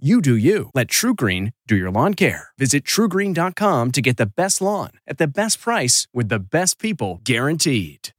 You 0.00 0.20
do 0.20 0.36
you. 0.36 0.70
Let 0.74 0.86
TruGreen 0.86 1.54
do 1.66 1.74
your 1.74 1.90
lawn 1.90 2.14
care. 2.14 2.50
Visit 2.56 2.84
trugreen.com 2.84 3.90
to 3.90 4.00
get 4.00 4.16
the 4.16 4.26
best 4.26 4.62
lawn 4.62 4.90
at 5.08 5.18
the 5.18 5.26
best 5.26 5.60
price 5.60 6.06
with 6.14 6.28
the 6.28 6.38
best 6.38 6.78
people 6.78 7.20
guaranteed. 7.24 8.10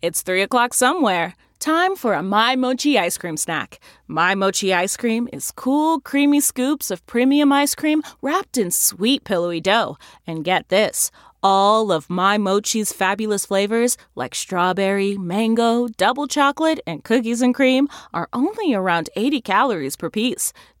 It's 0.00 0.22
3 0.22 0.40
o'clock 0.40 0.72
somewhere. 0.72 1.34
Time 1.58 1.94
for 1.94 2.14
a 2.14 2.22
My 2.22 2.56
Mochi 2.56 2.98
ice 2.98 3.18
cream 3.18 3.36
snack. 3.36 3.80
My 4.06 4.34
Mochi 4.34 4.72
ice 4.72 4.96
cream 4.96 5.28
is 5.30 5.50
cool, 5.50 6.00
creamy 6.00 6.40
scoops 6.40 6.90
of 6.90 7.04
premium 7.04 7.52
ice 7.52 7.74
cream 7.74 8.02
wrapped 8.22 8.56
in 8.56 8.70
sweet, 8.70 9.24
pillowy 9.24 9.60
dough. 9.60 9.98
And 10.26 10.42
get 10.42 10.70
this 10.70 11.10
all 11.42 11.92
of 11.92 12.10
My 12.10 12.38
Mochi's 12.38 12.92
fabulous 12.92 13.46
flavors, 13.46 13.96
like 14.14 14.34
strawberry, 14.34 15.16
mango, 15.16 15.86
double 15.86 16.26
chocolate, 16.26 16.80
and 16.86 17.04
cookies 17.04 17.40
and 17.40 17.54
cream, 17.54 17.88
are 18.12 18.28
only 18.32 18.74
around 18.74 19.10
80 19.14 19.42
calories 19.42 19.96
per 19.96 20.10
piece. 20.10 20.52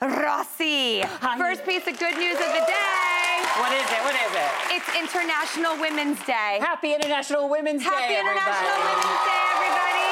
Rossi. 0.00 1.02
First 1.38 1.64
piece 1.64 1.86
of 1.86 1.98
good 1.98 2.16
news 2.16 2.34
of 2.38 2.50
the 2.52 2.64
day. 2.66 3.30
What 3.58 3.72
is 3.72 3.84
it? 3.90 4.00
What 4.04 4.14
is 4.14 4.32
it? 4.34 4.50
It's 4.76 4.88
International 4.96 5.76
Women's 5.78 6.18
Day. 6.24 6.58
Happy 6.60 6.94
International 6.94 7.48
Women's 7.48 7.82
Happy 7.82 7.96
Day, 8.08 8.14
Happy 8.14 8.28
International 8.28 8.70
everybody. 8.70 8.94
Women's 8.94 9.24
Day, 9.26 9.42
everybody. 9.56 10.08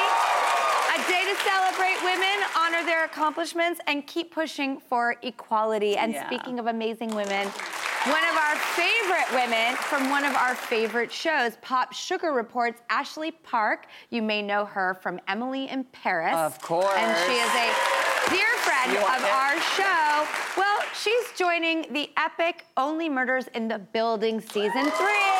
A 0.93 0.97
day 1.07 1.23
to 1.31 1.35
celebrate 1.47 2.03
women, 2.03 2.37
honor 2.57 2.83
their 2.85 3.05
accomplishments, 3.05 3.79
and 3.87 4.05
keep 4.07 4.31
pushing 4.31 4.79
for 4.79 5.15
equality. 5.21 5.97
And 5.97 6.13
Yeah. 6.13 6.25
speaking 6.27 6.59
of 6.59 6.67
amazing 6.67 7.15
women, 7.15 7.47
one 7.47 8.23
of 8.25 8.35
our 8.37 8.55
favorite 8.75 9.31
women 9.33 9.75
from 9.75 10.09
one 10.09 10.25
of 10.25 10.35
our 10.35 10.55
favorite 10.55 11.11
shows, 11.11 11.57
PopSugar 11.57 12.33
Reports, 12.35 12.81
Ashley 12.89 13.31
Park. 13.31 13.85
You 14.09 14.21
may 14.21 14.41
know 14.41 14.65
her 14.65 14.95
from 15.01 15.19
Emily 15.27 15.69
in 15.69 15.83
Paris. 15.85 16.35
Of 16.35 16.61
course. 16.61 16.93
And 16.97 17.17
she 17.25 17.37
is 17.37 17.49
a 17.55 18.08
dear 18.29 18.51
friend 18.59 18.91
of 18.97 19.23
it? 19.23 19.31
our 19.31 19.59
show. 19.75 20.27
Well, 20.57 20.79
she's 20.93 21.31
joining 21.37 21.91
the 21.93 22.09
epic 22.17 22.65
Only 22.77 23.09
Murders 23.09 23.47
in 23.55 23.67
the 23.67 23.79
Building 23.79 24.41
season 24.41 24.91
three. 24.91 25.39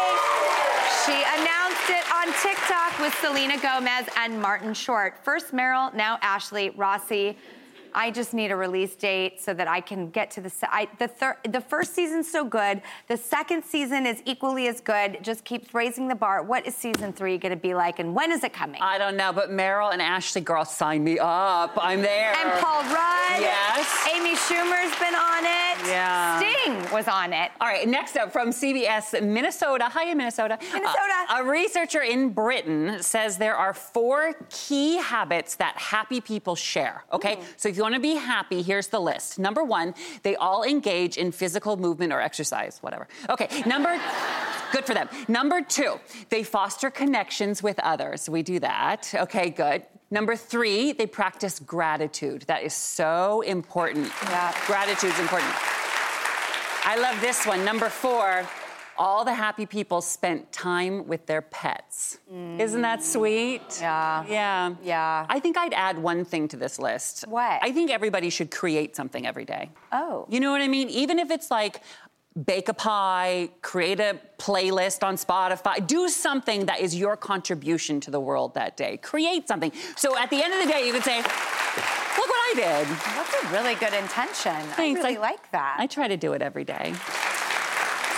She 1.05 1.13
announced 1.13 1.89
it 1.89 2.05
on 2.13 2.27
TikTok 2.41 2.99
with 2.99 3.13
Selena 3.15 3.57
Gomez 3.59 4.07
and 4.17 4.41
Martin 4.41 4.73
Short. 4.73 5.23
First 5.23 5.53
Meryl, 5.53 5.93
now 5.93 6.17
Ashley 6.21 6.69
Rossi. 6.71 7.37
I 7.93 8.11
just 8.11 8.33
need 8.33 8.51
a 8.51 8.55
release 8.55 8.95
date 8.95 9.41
so 9.41 9.53
that 9.53 9.67
I 9.67 9.81
can 9.81 10.09
get 10.09 10.31
to 10.31 10.41
the 10.41 10.49
se- 10.49 10.67
I, 10.71 10.87
the. 10.97 11.09
The 11.49 11.61
first 11.61 11.93
season's 11.95 12.31
so 12.31 12.45
good. 12.45 12.81
The 13.07 13.17
second 13.17 13.63
season 13.65 14.05
is 14.05 14.21
equally 14.25 14.67
as 14.67 14.79
good. 14.81 15.19
Just 15.21 15.43
keeps 15.43 15.73
raising 15.73 16.07
the 16.07 16.15
bar. 16.15 16.43
What 16.43 16.65
is 16.65 16.75
season 16.75 17.11
three 17.13 17.37
going 17.37 17.51
to 17.51 17.55
be 17.57 17.73
like, 17.73 17.99
and 17.99 18.15
when 18.15 18.31
is 18.31 18.43
it 18.43 18.53
coming? 18.53 18.81
I 18.81 18.97
don't 18.97 19.17
know, 19.17 19.33
but 19.33 19.49
Meryl 19.49 19.91
and 19.91 20.01
Ashley, 20.01 20.41
girl, 20.41 20.63
sign 20.65 21.03
me 21.03 21.19
up. 21.19 21.77
I'm 21.81 22.01
there. 22.01 22.33
and 22.37 22.51
Paul 22.63 22.83
Rudd. 22.83 23.41
Yes. 23.41 24.07
Amy 24.13 24.35
Schumer's 24.35 24.97
been 24.99 25.15
on 25.15 25.43
it. 25.43 25.87
Yeah. 25.87 26.39
Sting 26.39 26.91
was 26.93 27.07
on 27.07 27.33
it. 27.33 27.51
All 27.59 27.67
right, 27.67 27.87
next 27.87 28.15
up 28.17 28.31
from 28.31 28.49
CBS 28.51 29.21
Minnesota. 29.23 29.85
Hi, 29.85 30.13
Minnesota. 30.13 30.57
Minnesota. 30.73 31.25
Uh, 31.29 31.37
a 31.39 31.43
researcher 31.43 32.01
in 32.01 32.29
Britain 32.29 32.97
says 33.01 33.37
there 33.37 33.55
are 33.55 33.73
four 33.73 34.33
key 34.49 34.97
habits 34.97 35.55
that 35.55 35.77
happy 35.77 36.21
people 36.21 36.55
share. 36.55 37.03
Okay, 37.13 37.35
Hmm. 37.35 37.41
so 37.57 37.69
you 37.79 37.83
want 37.83 37.95
to 37.95 38.01
be 38.01 38.15
happy, 38.15 38.61
here's 38.61 38.87
the 38.87 38.99
list. 38.99 39.39
Number 39.39 39.63
one, 39.63 39.95
they 40.23 40.35
all 40.35 40.63
engage 40.63 41.17
in 41.17 41.31
physical 41.31 41.77
movement 41.77 42.13
or 42.13 42.21
exercise, 42.21 42.77
whatever. 42.81 43.07
Okay, 43.29 43.63
number, 43.65 43.99
good 44.71 44.85
for 44.85 44.93
them. 44.93 45.09
Number 45.27 45.61
two, 45.61 45.99
they 46.29 46.43
foster 46.43 46.91
connections 46.91 47.63
with 47.63 47.79
others. 47.79 48.29
We 48.29 48.43
do 48.43 48.59
that. 48.59 49.11
Okay, 49.15 49.49
good. 49.49 49.83
Number 50.11 50.35
three, 50.35 50.91
they 50.91 51.07
practice 51.07 51.59
gratitude. 51.59 52.41
That 52.47 52.63
is 52.63 52.73
so 52.73 53.41
important. 53.41 54.11
Yeah. 54.23 54.53
Gratitude's 54.65 55.19
important. 55.19 55.53
I 56.83 56.97
love 56.99 57.21
this 57.21 57.45
one. 57.45 57.63
Number 57.63 57.89
four, 57.89 58.47
all 58.99 59.23
the 59.23 59.33
happy 59.33 59.65
people 59.65 60.01
spent 60.01 60.51
time 60.51 61.07
with 61.07 61.25
their 61.25 61.41
pets. 61.41 62.19
Isn't 62.29 62.81
that 62.81 63.01
sweet? 63.01 63.79
Yeah. 63.79 64.25
Yeah. 64.27 64.75
Yeah. 64.83 65.25
I 65.29 65.39
think 65.39 65.57
I'd 65.57 65.73
add 65.73 65.97
one 65.97 66.25
thing 66.25 66.49
to 66.49 66.57
this 66.57 66.77
list. 66.77 67.25
What? 67.27 67.59
I 67.63 67.71
think 67.71 67.89
everybody 67.89 68.29
should 68.29 68.51
create 68.51 68.95
something 68.97 69.25
every 69.25 69.45
day. 69.45 69.71
Oh. 69.93 70.27
You 70.29 70.41
know 70.41 70.51
what 70.51 70.61
I 70.61 70.67
mean? 70.67 70.89
Even 70.89 71.17
if 71.17 71.31
it's 71.31 71.49
like, 71.49 71.81
Bake 72.45 72.69
a 72.69 72.73
pie, 72.73 73.49
create 73.63 73.99
a 73.99 74.17
playlist 74.37 75.03
on 75.03 75.15
Spotify, 75.15 75.85
do 75.85 76.07
something 76.07 76.67
that 76.67 76.79
is 76.79 76.95
your 76.95 77.17
contribution 77.17 77.99
to 78.01 78.11
the 78.11 78.19
world 78.19 78.53
that 78.53 78.77
day. 78.77 78.97
Create 78.97 79.47
something. 79.47 79.71
So 79.97 80.15
at 80.15 80.29
the 80.29 80.41
end 80.41 80.53
of 80.53 80.63
the 80.63 80.71
day, 80.71 80.85
you 80.85 80.93
could 80.93 81.03
say, 81.03 81.17
Look 81.17 82.27
what 82.29 82.51
I 82.51 82.53
did. 82.55 82.87
That's 82.87 83.43
a 83.43 83.47
really 83.51 83.75
good 83.75 83.93
intention. 83.93 84.55
Thanks. 84.75 85.01
I 85.01 85.03
really 85.03 85.17
I- 85.17 85.21
like 85.21 85.51
that. 85.51 85.77
I 85.79 85.87
try 85.87 86.07
to 86.07 86.17
do 86.17 86.33
it 86.33 86.41
every 86.41 86.63
day. 86.63 86.93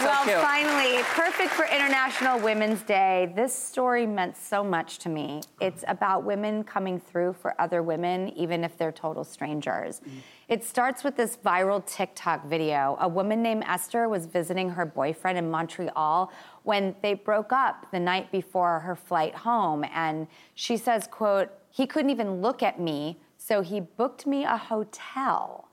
So 0.02 0.08
well, 0.08 0.24
cute. 0.24 0.38
finally, 0.38 1.04
perfect 1.04 1.52
for 1.52 1.66
International 1.66 2.40
Women's 2.40 2.82
Day. 2.82 3.32
This 3.36 3.54
story 3.54 4.08
meant 4.08 4.36
so 4.36 4.64
much 4.64 4.98
to 5.00 5.10
me. 5.10 5.42
It's 5.60 5.84
about 5.88 6.24
women 6.24 6.64
coming 6.64 7.00
through 7.00 7.34
for 7.34 7.54
other 7.62 7.84
women, 7.84 8.30
even 8.30 8.64
if 8.64 8.76
they're 8.80 8.92
total 8.92 9.24
strangers. 9.24 10.00
Mm. 10.00 10.12
It 10.48 10.64
starts 10.64 11.04
with 11.04 11.18
this 11.18 11.38
viral 11.38 11.86
TikTok 11.86 12.48
video. 12.48 12.98
A 13.00 13.08
woman 13.08 13.44
named 13.44 13.64
Esther 13.68 14.10
was 14.10 14.26
visiting 14.26 14.72
her 14.72 14.88
boyfriend 14.88 15.38
in 15.38 15.52
Montreal 15.52 16.32
when 16.64 16.96
they 17.04 17.14
broke 17.14 17.54
up 17.54 17.86
the 17.92 18.00
night 18.00 18.32
before 18.32 18.80
her 18.80 18.96
flight 18.96 19.36
home. 19.36 19.86
And 19.94 20.26
she 20.56 20.78
says, 20.78 21.06
quote, 21.06 21.52
he 21.70 21.86
couldn't 21.86 22.10
even 22.10 22.42
look 22.42 22.64
at 22.64 22.80
me, 22.80 23.20
so 23.38 23.62
he 23.62 23.82
booked 23.82 24.26
me 24.26 24.46
a 24.46 24.58
hotel. 24.58 25.70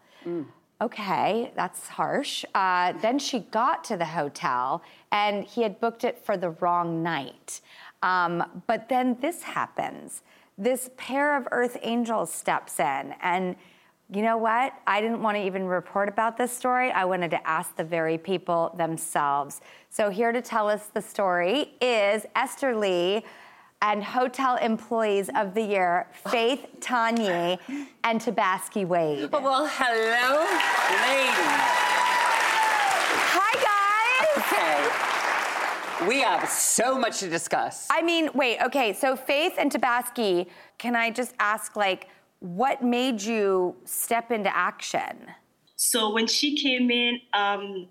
Okay, 0.81 1.51
that's 1.57 1.89
harsh. 1.89 2.45
Uh, 2.55 2.93
then 3.03 3.19
she 3.19 3.41
got 3.41 3.83
to 3.85 3.97
the 3.97 4.05
hotel 4.05 4.83
and 5.11 5.43
he 5.43 5.63
had 5.63 5.81
booked 5.81 6.05
it 6.05 6.25
for 6.25 6.37
the 6.37 6.51
wrong 6.51 7.03
night. 7.03 7.61
Um, 8.03 8.63
but 8.69 8.89
then 8.89 9.17
this 9.21 9.43
happens. 9.43 10.23
This 10.57 10.91
pair 10.97 11.37
of 11.37 11.49
earth 11.51 11.79
angels 11.83 12.33
steps 12.33 12.79
in. 12.79 13.15
And 13.21 13.57
you 14.11 14.23
know 14.23 14.39
what? 14.39 14.73
I 14.87 15.01
didn't 15.01 15.21
want 15.21 15.37
to 15.37 15.45
even 15.45 15.67
report 15.67 16.09
about 16.09 16.39
this 16.39 16.57
story. 16.57 16.91
I 16.93 17.05
wanted 17.05 17.31
to 17.33 17.47
ask 17.47 17.77
the 17.77 17.85
very 17.85 18.17
people 18.17 18.73
themselves. 18.77 19.61
So, 19.91 20.09
here 20.09 20.33
to 20.33 20.41
tell 20.41 20.69
us 20.69 20.87
the 20.87 21.03
story 21.03 21.75
is 21.83 22.25
Esther 22.35 22.75
Lee 22.75 23.23
and 23.81 24.03
Hotel 24.03 24.57
Employees 24.57 25.31
of 25.37 25.55
the 25.55 25.63
Year, 25.63 26.09
Faith 26.31 26.67
Tanya 26.81 27.59
and 28.03 28.21
Tabaski 28.21 28.85
Wade. 28.87 29.31
Well, 29.31 29.69
hello, 29.71 30.41
ladies. 31.07 31.35
Hi, 33.35 33.55
guys. 34.35 35.99
Okay. 35.99 36.09
We 36.09 36.21
have 36.23 36.49
so 36.49 36.99
much 36.99 37.21
to 37.21 37.29
discuss. 37.29 37.87
I 37.91 38.03
mean, 38.03 38.31
wait, 38.35 38.61
okay, 38.63 38.93
so 38.93 39.15
Faith 39.15 39.55
and 39.59 39.71
Tabaski, 39.71 40.49
can 40.79 40.97
I 40.97 41.11
just 41.11 41.35
ask, 41.39 41.77
like, 41.77 42.09
what 42.41 42.83
made 42.83 43.21
you 43.23 43.77
step 43.85 44.31
into 44.31 44.55
action? 44.57 45.27
So 45.77 46.13
when 46.13 46.27
she 46.27 46.57
came 46.57 46.91
in, 46.91 47.21
um, 47.33 47.89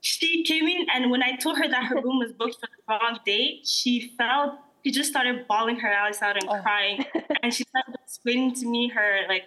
she 0.00 0.44
came 0.44 0.66
in, 0.66 0.86
and 0.94 1.10
when 1.10 1.22
I 1.22 1.36
told 1.36 1.58
her 1.58 1.68
that 1.68 1.84
her 1.84 1.96
room 1.96 2.18
was 2.18 2.32
booked 2.32 2.56
for 2.60 2.66
the 2.66 2.82
wrong 2.88 3.18
date, 3.24 3.66
she 3.66 4.12
felt 4.16 4.54
she 4.88 4.92
just 4.92 5.10
started 5.10 5.46
bawling 5.46 5.76
her 5.76 5.92
eyes 5.92 6.22
out 6.22 6.36
and 6.36 6.48
oh. 6.48 6.62
crying, 6.62 7.04
and 7.42 7.52
she 7.52 7.62
started 7.64 7.94
explaining 8.02 8.54
to 8.54 8.66
me 8.66 8.88
her 8.88 9.20
like 9.28 9.42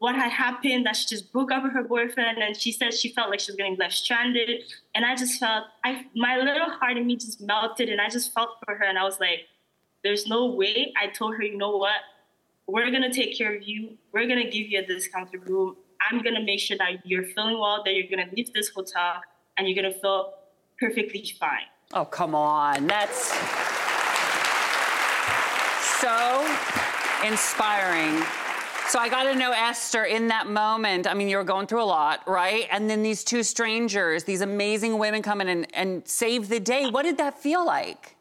what 0.00 0.16
had 0.16 0.32
happened, 0.32 0.84
that 0.84 0.96
she 0.96 1.06
just 1.06 1.32
broke 1.32 1.52
up 1.52 1.62
with 1.62 1.72
her 1.74 1.84
boyfriend, 1.84 2.38
and 2.38 2.56
she 2.56 2.72
said 2.72 2.92
she 2.92 3.10
felt 3.10 3.30
like 3.30 3.38
she 3.38 3.52
was 3.52 3.56
getting 3.56 3.76
left 3.76 3.94
stranded. 3.94 4.62
And 4.96 5.04
I 5.04 5.14
just 5.14 5.38
felt, 5.38 5.66
I 5.84 6.06
my 6.16 6.38
little 6.38 6.70
heart 6.70 6.96
in 6.96 7.06
me 7.06 7.14
just 7.14 7.40
melted, 7.40 7.88
and 7.88 8.00
I 8.00 8.08
just 8.08 8.34
felt 8.34 8.50
for 8.64 8.74
her, 8.74 8.84
and 8.84 8.98
I 8.98 9.04
was 9.04 9.20
like, 9.20 9.46
"There's 10.02 10.26
no 10.26 10.46
way." 10.46 10.92
I 11.00 11.06
told 11.06 11.36
her, 11.36 11.44
"You 11.44 11.56
know 11.56 11.76
what? 11.76 12.00
We're 12.66 12.90
gonna 12.90 13.12
take 13.12 13.38
care 13.38 13.54
of 13.54 13.62
you. 13.62 13.96
We're 14.10 14.26
gonna 14.26 14.50
give 14.50 14.66
you 14.66 14.80
a 14.80 14.82
discounted 14.82 15.48
room. 15.48 15.76
I'm 16.10 16.20
gonna 16.20 16.42
make 16.42 16.58
sure 16.58 16.76
that 16.78 17.06
you're 17.06 17.26
feeling 17.26 17.60
well, 17.60 17.84
that 17.84 17.94
you're 17.94 18.10
gonna 18.10 18.30
leave 18.36 18.52
this 18.52 18.70
hotel, 18.70 19.22
and 19.56 19.68
you're 19.68 19.80
gonna 19.80 19.94
feel 19.94 20.34
perfectly 20.80 21.24
fine." 21.38 21.68
Oh, 21.92 22.04
come 22.04 22.34
on, 22.34 22.88
that's 22.88 23.67
so 26.00 27.26
inspiring. 27.26 28.22
So 28.88 28.98
I 28.98 29.08
got 29.10 29.24
to 29.24 29.34
know 29.34 29.52
Esther 29.52 30.04
in 30.04 30.28
that 30.28 30.46
moment. 30.46 31.06
I 31.06 31.12
mean, 31.12 31.28
you 31.28 31.36
were 31.36 31.44
going 31.44 31.66
through 31.66 31.82
a 31.82 31.84
lot, 31.84 32.26
right? 32.26 32.66
And 32.70 32.88
then 32.88 33.02
these 33.02 33.22
two 33.22 33.42
strangers, 33.42 34.24
these 34.24 34.40
amazing 34.40 34.98
women 34.98 35.22
come 35.22 35.40
in 35.40 35.48
and, 35.48 35.66
and 35.74 36.08
save 36.08 36.48
the 36.48 36.60
day. 36.60 36.88
What 36.88 37.02
did 37.02 37.18
that 37.18 37.38
feel 37.38 37.66
like? 37.66 38.16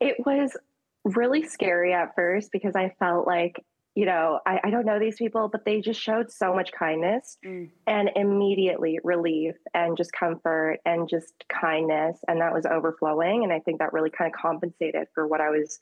It 0.00 0.16
was 0.26 0.56
really 1.04 1.46
scary 1.46 1.94
at 1.94 2.14
first 2.14 2.52
because 2.52 2.76
I 2.76 2.94
felt 2.98 3.26
like, 3.26 3.64
you 3.94 4.04
know, 4.04 4.40
I, 4.44 4.60
I 4.64 4.70
don't 4.70 4.84
know 4.84 4.98
these 4.98 5.16
people, 5.16 5.48
but 5.48 5.64
they 5.64 5.80
just 5.80 6.00
showed 6.00 6.30
so 6.30 6.54
much 6.54 6.70
kindness 6.72 7.38
mm. 7.44 7.70
and 7.86 8.10
immediately 8.14 8.98
relief 9.02 9.54
and 9.72 9.96
just 9.96 10.12
comfort 10.12 10.78
and 10.84 11.08
just 11.08 11.32
kindness. 11.48 12.18
And 12.28 12.40
that 12.40 12.52
was 12.52 12.66
overflowing. 12.66 13.44
And 13.44 13.52
I 13.52 13.60
think 13.60 13.78
that 13.78 13.92
really 13.92 14.10
kind 14.10 14.32
of 14.32 14.38
compensated 14.38 15.06
for 15.14 15.26
what 15.26 15.40
I 15.40 15.48
was 15.48 15.80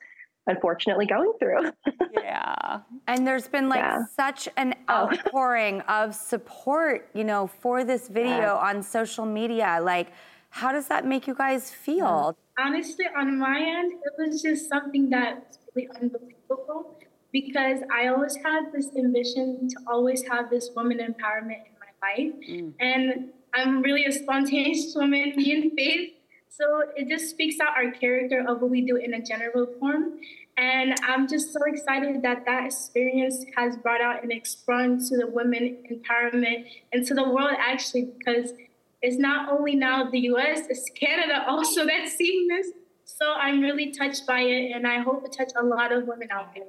unfortunately 0.49 1.07
going 1.07 1.33
through. 1.39 1.71
yeah. 2.15 2.81
And 3.07 3.27
there's 3.27 3.49
been 3.49 3.69
like 3.71 3.81
yeah. 3.81 4.05
such 4.15 4.49
an 4.57 4.75
oh. 4.89 4.93
outpouring 5.13 5.81
of 5.83 6.15
support, 6.15 7.09
you 7.15 7.25
know, 7.25 7.47
for 7.47 7.85
this 7.85 8.09
video 8.09 8.37
yeah. 8.37 8.55
on 8.55 8.83
social 8.83 9.25
media. 9.25 9.79
Like, 9.83 10.09
how 10.51 10.73
does 10.73 10.89
that 10.89 11.07
make 11.07 11.27
you 11.27 11.35
guys 11.35 11.71
feel? 11.71 12.37
Honestly, 12.59 13.07
on 13.17 13.39
my 13.39 13.59
end, 13.61 13.93
it 13.93 14.13
was 14.19 14.43
just 14.43 14.69
something 14.69 15.09
that's 15.09 15.59
really 15.75 15.89
unbelievable 16.01 16.99
because 17.33 17.81
I 17.95 18.09
always 18.09 18.37
had 18.37 18.73
this 18.73 18.89
ambition 18.97 19.69
to 19.69 19.77
always 19.87 20.23
have 20.29 20.51
this 20.51 20.71
woman 20.75 20.99
empowerment 20.99 21.63
in 21.67 21.75
my 21.81 22.09
life. 22.09 22.35
Mm. 22.49 22.73
And 22.81 23.31
I'm 23.55 23.83
really 23.83 24.05
a 24.05 24.13
spontaneous 24.13 24.95
woman, 24.95 25.33
me 25.37 25.53
and 25.53 25.73
Faith. 25.77 26.15
So 26.49 26.83
it 26.97 27.09
just 27.09 27.31
speaks 27.31 27.61
out 27.61 27.77
our 27.77 27.91
character 27.91 28.45
of 28.47 28.61
what 28.61 28.71
we 28.71 28.81
do 28.81 28.97
in 28.97 29.15
a 29.15 29.23
general 29.23 29.67
form. 29.79 30.19
And 30.57 30.97
I'm 31.05 31.29
just 31.29 31.53
so 31.53 31.61
excited 31.67 32.23
that 32.23 32.45
that 32.47 32.67
experience 32.67 33.45
has 33.57 33.77
brought 33.77 34.01
out 34.01 34.23
and 34.23 34.33
expressed 34.33 35.09
to 35.11 35.17
the 35.17 35.29
women 35.29 35.85
empowerment 35.91 36.67
and 36.93 37.07
to 37.07 37.15
the 37.15 37.29
world 37.29 37.57
actually, 37.59 38.11
because 38.19 38.53
it's 39.01 39.19
not 39.19 39.53
only 39.53 39.77
now 39.77 40.11
the 40.11 40.19
US, 40.33 40.67
it's 40.69 40.91
Canada 40.91 41.45
also 41.47 41.87
that's 41.87 42.17
seeing 42.17 42.49
this. 42.49 42.73
So 43.05 43.33
I'm 43.33 43.61
really 43.61 43.91
touched 43.91 44.27
by 44.27 44.41
it, 44.41 44.73
and 44.73 44.87
I 44.87 44.99
hope 45.01 45.25
to 45.25 45.31
touch 45.31 45.53
a 45.57 45.63
lot 45.63 45.93
of 45.93 46.07
women 46.07 46.29
out 46.31 46.55
there. 46.55 46.67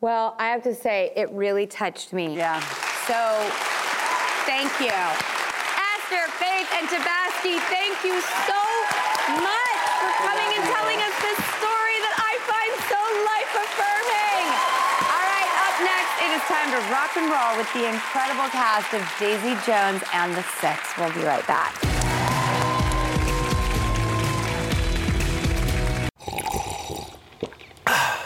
Well, 0.00 0.34
I 0.38 0.46
have 0.48 0.62
to 0.64 0.74
say, 0.74 1.12
it 1.14 1.30
really 1.30 1.66
touched 1.66 2.12
me. 2.12 2.36
Yeah. 2.36 2.60
So 3.06 3.14
thank 4.44 4.68
you. 4.80 4.90
Esther, 4.90 6.26
Faith, 6.38 6.68
and 6.74 6.88
Tabaski, 7.36 7.58
thank 7.68 8.04
you 8.04 8.20
so 8.20 8.62
much 9.42 9.80
for 10.00 10.10
coming 10.24 10.48
and 10.56 10.64
telling 10.72 10.98
us 10.98 11.12
this 11.20 11.36
story 11.60 11.96
that 12.00 12.16
I 12.16 12.32
find 12.48 12.72
so 12.88 13.00
life 13.28 13.52
affirming. 13.52 14.46
All 15.12 15.26
right, 15.26 15.50
up 15.68 15.76
next, 15.84 16.12
it 16.24 16.30
is 16.32 16.42
time 16.48 16.70
to 16.72 16.80
rock 16.92 17.12
and 17.16 17.28
roll 17.30 17.56
with 17.58 17.70
the 17.74 17.88
incredible 17.88 18.48
cast 18.48 18.94
of 18.94 19.02
Daisy 19.20 19.54
Jones 19.66 20.02
and 20.14 20.34
the 20.34 20.44
Six. 20.60 20.96
We'll 20.98 21.12
be 21.12 21.24
right 21.26 21.46
back. 21.46 21.85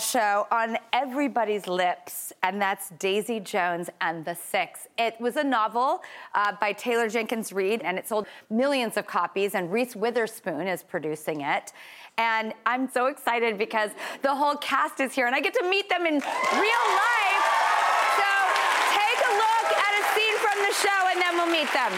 Show 0.00 0.46
on 0.50 0.78
everybody's 0.92 1.66
lips, 1.66 2.32
and 2.42 2.60
that's 2.60 2.90
Daisy 2.98 3.38
Jones 3.38 3.88
and 4.00 4.24
the 4.24 4.34
Six. 4.34 4.88
It 4.98 5.20
was 5.20 5.36
a 5.36 5.44
novel 5.44 6.02
uh, 6.34 6.52
by 6.60 6.72
Taylor 6.72 7.08
Jenkins 7.08 7.52
Reid, 7.52 7.82
and 7.82 7.98
it 7.98 8.08
sold 8.08 8.26
millions 8.48 8.96
of 8.96 9.06
copies, 9.06 9.54
and 9.54 9.70
Reese 9.70 9.94
Witherspoon 9.94 10.66
is 10.66 10.82
producing 10.82 11.42
it. 11.42 11.72
And 12.18 12.52
I'm 12.66 12.90
so 12.90 13.06
excited 13.06 13.58
because 13.58 13.90
the 14.22 14.34
whole 14.34 14.56
cast 14.56 15.00
is 15.00 15.14
here, 15.14 15.26
and 15.26 15.34
I 15.34 15.40
get 15.40 15.54
to 15.54 15.68
meet 15.70 15.88
them 15.88 16.06
in 16.06 16.14
real 16.14 16.84
life. 16.90 17.44
So 18.16 18.28
take 18.90 19.20
a 19.28 19.32
look 19.36 19.68
at 19.78 19.92
a 20.00 20.02
scene 20.14 20.36
from 20.38 20.58
the 20.66 20.74
show, 20.74 21.08
and 21.12 21.20
then 21.20 21.36
we'll 21.36 21.52
meet 21.52 21.72
them. 21.72 21.92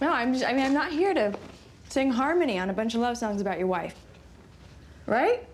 No, 0.00 0.12
I'm 0.12 0.32
just, 0.32 0.44
I 0.44 0.52
mean, 0.52 0.64
I'm 0.64 0.74
not 0.74 0.92
here 0.92 1.12
to 1.14 1.34
sing 1.88 2.10
harmony 2.10 2.58
on 2.58 2.70
a 2.70 2.72
bunch 2.72 2.94
of 2.94 3.00
love 3.00 3.16
songs 3.16 3.40
about 3.40 3.58
your 3.58 3.66
wife. 3.66 3.94
Right? 5.06 5.46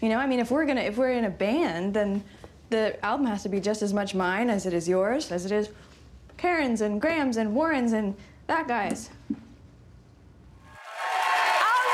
You 0.00 0.08
know, 0.08 0.18
I 0.18 0.26
mean, 0.26 0.38
if 0.38 0.50
we're 0.50 0.64
gonna, 0.64 0.80
if 0.82 0.96
we're 0.96 1.10
in 1.12 1.24
a 1.24 1.30
band, 1.30 1.92
then 1.94 2.22
the 2.70 3.04
album 3.04 3.26
has 3.26 3.42
to 3.42 3.48
be 3.48 3.58
just 3.60 3.82
as 3.82 3.92
much 3.92 4.14
mine 4.14 4.48
as 4.48 4.64
it 4.64 4.72
is 4.72 4.88
yours, 4.88 5.32
as 5.32 5.44
it 5.44 5.50
is 5.52 5.70
Karen's 6.36 6.80
and 6.82 7.00
Graham's 7.00 7.36
and 7.36 7.52
Warren's 7.54 7.92
and 7.92 8.14
that 8.46 8.68
guy's. 8.68 9.10
All 9.28 9.36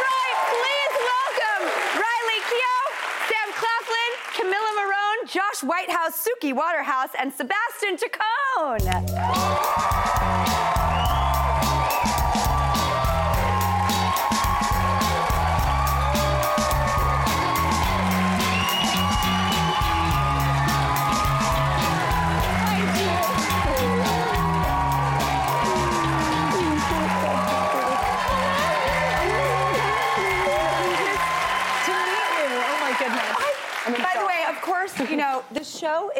right, 0.04 0.36
please 0.52 0.94
welcome 1.00 1.64
Riley 1.96 2.40
Keough, 2.50 2.88
Sam 3.28 3.48
Claflin, 3.56 4.12
Camila 4.36 4.72
Morrone, 4.76 5.24
Josh 5.26 5.62
Whitehouse, 5.62 6.26
Suki 6.26 6.52
Waterhouse, 6.54 7.10
and 7.18 7.32
Sebastian 7.32 7.96
Chacon. 7.96 8.82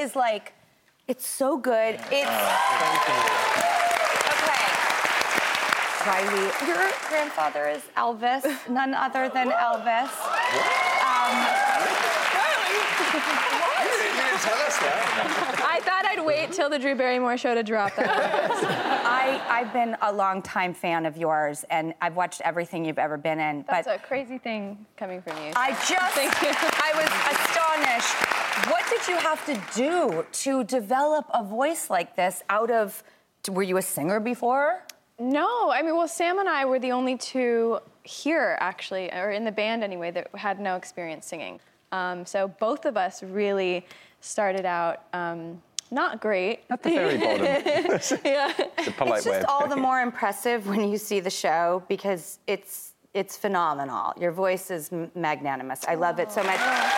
Is 0.04 0.14
like, 0.14 0.52
it's 1.08 1.26
so 1.26 1.56
good. 1.56 1.94
It's. 2.12 2.28
Okay. 2.28 3.44
Riley, 6.06 6.52
your 6.66 6.90
grandfather 7.08 7.66
is 7.68 7.82
Elvis, 7.96 8.44
none 8.68 8.92
other 8.92 9.30
than 9.30 9.49
Elvis. 9.49 10.12
Um, 11.00 11.32
I 15.66 15.80
thought 15.82 16.04
I'd 16.04 16.25
wait 16.25 16.52
till 16.52 16.68
the 16.68 16.78
Drew 16.78 16.94
Barrymore 16.94 17.38
show 17.38 17.54
to 17.54 17.62
drop 17.62 17.96
that. 17.96 18.50
I, 19.06 19.40
I've 19.49 19.73
been 19.73 19.96
a 20.02 20.12
longtime 20.12 20.75
fan 20.75 21.06
of 21.06 21.16
yours, 21.16 21.64
and 21.70 21.94
I've 22.02 22.16
watched 22.16 22.42
everything 22.42 22.84
you've 22.84 22.99
ever 22.99 23.16
been 23.16 23.40
in. 23.40 23.64
That's 23.66 23.87
but 23.87 23.96
a 23.96 23.99
crazy 23.99 24.37
thing 24.37 24.84
coming 24.99 25.23
from 25.23 25.37
you. 25.38 25.52
I 25.56 25.70
just, 25.88 26.14
Thank 26.14 26.34
you. 26.42 26.50
I 26.52 26.92
was 26.94 27.08
astonished. 27.32 28.23
What 29.04 29.08
did 29.08 29.23
you 29.23 29.28
have 29.28 29.44
to 29.46 29.61
do 29.76 30.25
to 30.32 30.64
develop 30.64 31.26
a 31.34 31.44
voice 31.44 31.90
like 31.90 32.16
this 32.16 32.42
out 32.49 32.70
of, 32.70 33.04
were 33.50 33.62
you 33.62 33.76
a 33.76 33.82
singer 33.82 34.18
before? 34.18 34.82
No, 35.18 35.70
I 35.70 35.82
mean, 35.82 35.94
well, 35.94 36.08
Sam 36.08 36.38
and 36.38 36.49
I 36.49 36.64
were 36.64 36.78
the 36.78 36.92
only 36.92 37.18
two 37.18 37.80
here, 38.04 38.56
actually, 38.61 39.12
or 39.12 39.30
in 39.32 39.44
the 39.44 39.52
band 39.52 39.84
anyway, 39.84 40.11
that 40.12 40.34
had 40.34 40.58
no 40.58 40.76
experience 40.76 41.26
singing. 41.26 41.61
Um, 41.92 42.25
so 42.25 42.49
both 42.49 42.87
of 42.87 42.96
us 42.96 43.23
really 43.23 43.87
started 44.23 44.64
out 44.64 45.02
um, 45.12 45.61
not 45.90 46.23
great. 46.23 46.61
At 46.70 46.82
the 46.82 46.88
very 46.88 47.18
bottom. 47.26 47.44
yeah. 48.25 48.52
It's 48.78 48.88
a 48.88 48.92
polite 48.92 49.18
it's 49.18 49.26
way 49.26 49.32
just 49.32 49.44
of 49.44 49.50
all 49.50 49.68
the 49.68 49.76
more 49.76 50.00
impressive 50.00 50.66
when 50.66 50.88
you 50.88 50.96
see 50.96 51.20
the 51.20 51.28
show 51.28 51.82
because 51.88 52.38
it's 52.46 52.92
it's 53.12 53.37
phenomenal. 53.37 54.14
Your 54.18 54.32
voice 54.32 54.70
is 54.70 54.90
magnanimous. 55.14 55.84
I 55.87 55.94
love 55.94 56.18
it 56.18 56.32
so 56.32 56.42
much. 56.42 56.58
And 56.58 56.90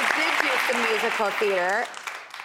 you 0.00 0.06
did 0.16 0.32
do 0.40 0.48
some 0.72 0.80
musical 1.04 1.30
theater, 1.32 1.84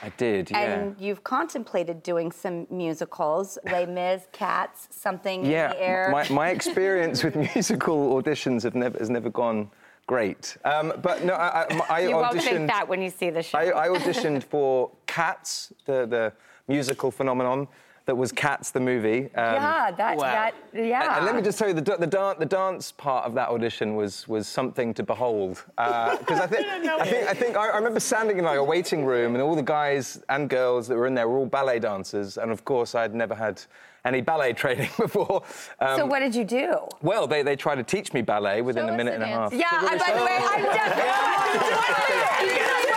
I 0.01 0.09
did, 0.17 0.51
yeah. 0.51 0.59
and 0.59 0.95
you've 0.99 1.23
contemplated 1.23 2.03
doing 2.03 2.31
some 2.31 2.67
musicals. 2.69 3.57
Les 3.65 3.85
Mis, 3.85 4.23
Cats, 4.33 4.87
something 4.91 5.45
in 5.45 5.51
the 5.51 5.81
air. 5.81 6.09
my, 6.11 6.27
my 6.29 6.49
experience 6.49 7.23
with 7.23 7.35
musical 7.55 8.21
auditions 8.21 8.63
have 8.63 8.75
never, 8.75 8.97
has 8.97 9.09
never 9.09 9.29
gone 9.29 9.69
great. 10.07 10.57
Um, 10.65 10.93
but 11.01 11.23
no, 11.23 11.33
I, 11.35 11.67
I, 11.69 11.85
I 11.89 11.99
you 12.01 12.09
auditioned. 12.09 12.21
won't 12.21 12.41
think 12.41 12.67
that 12.67 12.87
when 12.87 13.01
you 13.01 13.09
see 13.09 13.29
the 13.29 13.43
show. 13.43 13.57
I, 13.57 13.85
I 13.85 13.87
auditioned 13.87 14.43
for 14.43 14.91
Cats, 15.07 15.71
the, 15.85 16.05
the 16.05 16.33
musical 16.67 17.11
phenomenon 17.11 17.67
that 18.09 18.15
was 18.15 18.31
Cats 18.31 18.71
the 18.71 18.79
movie. 18.79 19.25
Um, 19.35 19.35
yeah, 19.35 19.91
that 19.91 20.17
that 20.17 20.55
yeah. 20.73 21.17
And 21.17 21.27
let 21.27 21.35
me 21.35 21.43
just 21.43 21.59
tell 21.59 21.67
you, 21.67 21.75
the, 21.75 21.95
the, 21.95 22.07
dan- 22.07 22.37
the 22.39 22.45
dance 22.45 22.91
part 22.91 23.25
of 23.25 23.35
that 23.35 23.49
audition 23.49 23.95
was, 23.95 24.27
was 24.27 24.47
something 24.47 24.95
to 24.95 25.03
behold. 25.03 25.63
Because 25.77 26.39
I 26.39 26.47
think, 26.47 26.65
I 26.67 27.05
think, 27.05 27.29
I, 27.29 27.33
think 27.35 27.55
I, 27.55 27.69
I 27.69 27.77
remember 27.77 27.99
standing 27.99 28.39
in 28.39 28.45
like 28.45 28.57
a 28.57 28.63
waiting 28.63 29.05
room, 29.05 29.35
and 29.35 29.43
all 29.43 29.55
the 29.55 29.61
guys 29.61 30.23
and 30.29 30.49
girls 30.49 30.87
that 30.87 30.95
were 30.95 31.05
in 31.05 31.13
there 31.13 31.29
were 31.29 31.37
all 31.37 31.45
ballet 31.45 31.77
dancers. 31.77 32.39
And 32.39 32.51
of 32.51 32.65
course, 32.65 32.95
I'd 32.95 33.13
never 33.13 33.35
had 33.35 33.61
any 34.05 34.21
ballet 34.21 34.53
training 34.63 34.89
before. 34.97 35.43
Um, 35.79 35.99
so 35.99 36.05
what 36.07 36.21
did 36.21 36.33
you 36.33 36.45
do? 36.45 36.87
Well, 37.03 37.27
they, 37.27 37.43
they 37.43 37.55
tried 37.55 37.75
to 37.75 37.83
teach 37.83 38.11
me 38.11 38.23
ballet 38.23 38.63
within 38.63 38.87
Show 38.87 38.93
a 38.93 38.97
minute 38.97 39.13
and 39.13 39.21
a 39.21 39.27
half. 39.27 39.51
dance. 39.51 39.61
Yeah, 39.61 39.67
I, 39.71 39.97
by 39.99 40.13
the 40.17 40.25
way, 40.25 40.39
I'm 40.41 40.63
definitely. 42.73 42.88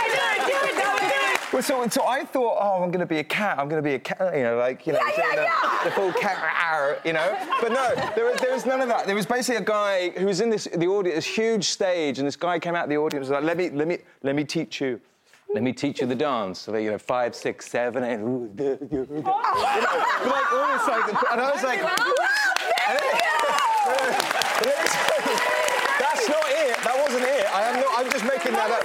Well, 1.68 1.88
so, 1.88 2.00
so 2.00 2.06
I 2.08 2.24
thought, 2.24 2.58
oh, 2.60 2.82
I'm 2.82 2.90
going 2.90 3.00
to 3.00 3.06
be 3.06 3.18
a 3.18 3.24
cat. 3.24 3.56
I'm 3.58 3.68
going 3.68 3.80
to 3.80 3.88
be 3.88 3.94
a 3.94 3.98
cat, 4.00 4.34
you 4.36 4.42
know, 4.42 4.56
like, 4.56 4.84
you 4.86 4.94
know, 4.94 4.98
Yeah, 5.16 5.24
yeah, 5.34 5.48
the, 5.84 5.90
the 5.90 5.94
full 5.94 6.12
cat, 6.12 7.00
you 7.04 7.12
know. 7.12 7.36
But 7.60 7.70
no, 7.72 7.94
there 8.16 8.24
was, 8.24 8.40
there 8.40 8.52
was 8.52 8.66
none 8.66 8.80
of 8.80 8.88
that. 8.88 9.06
There 9.06 9.14
was 9.14 9.26
basically 9.26 9.62
a 9.62 9.64
guy 9.64 10.10
who 10.10 10.26
was 10.26 10.40
in 10.40 10.50
this 10.50 10.64
the 10.74 10.86
audience, 10.88 11.14
this 11.16 11.26
huge 11.26 11.64
stage, 11.66 12.18
and 12.18 12.26
this 12.26 12.34
guy 12.34 12.58
came 12.58 12.74
out 12.74 12.84
of 12.84 12.90
the 12.90 12.96
audience 12.96 13.28
and 13.28 13.36
was 13.36 13.42
like, 13.42 13.44
let 13.44 13.56
me, 13.56 13.70
let 13.70 13.86
me, 13.86 13.98
let 14.24 14.34
me 14.34 14.42
teach 14.44 14.80
you. 14.80 15.00
Let 15.54 15.62
me 15.62 15.72
teach 15.72 16.00
you 16.00 16.06
the 16.08 16.14
dance. 16.16 16.58
So, 16.60 16.74
you 16.76 16.90
know, 16.90 16.98
five, 16.98 17.34
six, 17.36 17.68
seven, 17.70 18.02
eight. 18.02 18.18
ooh. 18.18 18.50
You 18.58 19.06
know, 19.22 19.22
like 19.22 20.52
all 20.52 20.78
this, 20.78 20.88
like, 20.88 21.06
and 21.32 21.40
I 21.40 21.50
was 21.52 21.62
like, 21.62 21.78
it- 24.62 24.92
that's 26.00 26.28
not 26.28 26.51
it. 26.72 26.84
That 26.84 26.96
wasn't 27.04 27.24
it. 27.24 27.44
I 27.54 27.62
am 27.68 27.76
not. 27.80 27.98
I'm 27.98 28.10
just 28.10 28.24
making 28.24 28.52
that, 28.52 28.70
up. 28.70 28.80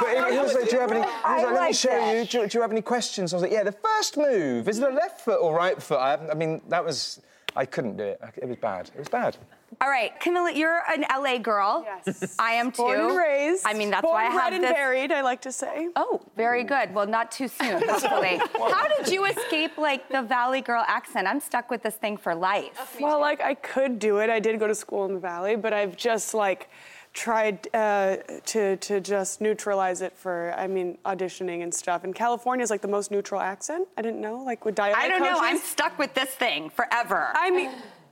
But 0.00 0.30
he, 0.30 0.34
he 0.36 0.38
was 0.38 0.54
like, 0.54 0.68
"Do 0.68 0.76
you 0.76 0.80
have 0.82 0.92
any?" 0.92 1.00
He 1.00 1.06
was 1.06 1.20
I 1.24 1.42
like, 1.44 1.54
"Let 1.54 1.68
me 1.68 1.72
show 1.72 1.88
that. 1.90 2.16
you. 2.16 2.24
Do, 2.24 2.38
you. 2.40 2.46
do 2.48 2.58
you 2.58 2.62
have 2.62 2.72
any 2.72 2.82
questions?" 2.82 3.32
I 3.32 3.36
was 3.36 3.42
like, 3.42 3.52
"Yeah, 3.52 3.64
the 3.64 3.72
first 3.72 4.16
move 4.16 4.68
is 4.68 4.78
it 4.78 4.84
a 4.90 4.94
left 4.94 5.20
foot 5.22 5.40
or 5.40 5.54
right 5.56 5.80
foot?" 5.82 5.98
I, 5.98 6.10
haven't- 6.10 6.30
I 6.30 6.34
mean, 6.34 6.60
that 6.68 6.84
was. 6.84 7.20
I 7.56 7.64
couldn't 7.66 7.96
do 7.96 8.04
it. 8.04 8.20
It 8.36 8.46
was 8.46 8.56
bad. 8.58 8.90
It 8.94 8.98
was 9.00 9.08
bad. 9.08 9.36
All 9.80 9.88
right, 9.88 10.12
Camila, 10.20 10.54
you're 10.54 10.82
an 10.88 11.04
LA 11.12 11.38
girl. 11.38 11.84
Yes. 12.06 12.36
I 12.38 12.52
am 12.52 12.70
too. 12.70 12.82
Born 12.82 13.00
and 13.00 13.16
raised. 13.16 13.66
I 13.66 13.72
mean, 13.74 13.90
that's 13.90 14.02
Born, 14.02 14.14
why 14.14 14.26
I 14.26 14.30
bred, 14.30 14.40
have 14.44 14.52
and 14.52 14.62
this. 14.64 14.72
buried. 14.72 15.10
I 15.10 15.20
like 15.22 15.40
to 15.42 15.50
say. 15.52 15.88
Oh, 15.96 16.20
very 16.36 16.62
good. 16.62 16.94
Well, 16.94 17.08
not 17.08 17.32
too 17.32 17.48
soon, 17.48 17.82
hopefully. 17.88 18.40
How 18.54 18.86
did 18.96 19.08
you 19.12 19.24
escape 19.24 19.78
like 19.78 20.08
the 20.08 20.22
Valley 20.22 20.60
girl 20.60 20.84
accent? 20.86 21.26
I'm 21.26 21.40
stuck 21.40 21.70
with 21.70 21.82
this 21.82 21.94
thing 21.96 22.16
for 22.16 22.36
life. 22.36 22.96
Well, 23.00 23.18
like 23.20 23.40
I 23.40 23.54
could 23.54 23.98
do 23.98 24.18
it. 24.18 24.30
I 24.30 24.38
did 24.38 24.60
go 24.60 24.68
to 24.68 24.74
school 24.74 25.06
in 25.06 25.14
the 25.14 25.20
valley, 25.20 25.56
but 25.56 25.72
I've 25.72 25.96
just 25.96 26.34
like 26.34 26.68
tried 27.12 27.68
uh, 27.74 28.16
to 28.46 28.76
to 28.76 29.00
just 29.00 29.40
neutralize 29.40 30.02
it 30.02 30.16
for. 30.16 30.54
I 30.56 30.66
mean, 30.66 30.98
auditioning 31.04 31.62
and 31.62 31.74
stuff. 31.74 32.04
And 32.04 32.14
California 32.14 32.62
is 32.62 32.70
like 32.70 32.82
the 32.82 32.88
most 32.88 33.10
neutral 33.10 33.40
accent. 33.40 33.88
I 33.96 34.02
didn't 34.02 34.20
know, 34.20 34.42
like 34.42 34.64
with 34.64 34.74
dialect 34.74 35.02
I 35.02 35.08
don't 35.08 35.22
know. 35.22 35.38
I'm 35.40 35.58
stuck 35.58 35.98
with 35.98 36.14
this 36.14 36.30
thing 36.30 36.70
forever. 36.70 37.30
I 37.34 37.50
mean. 37.50 37.70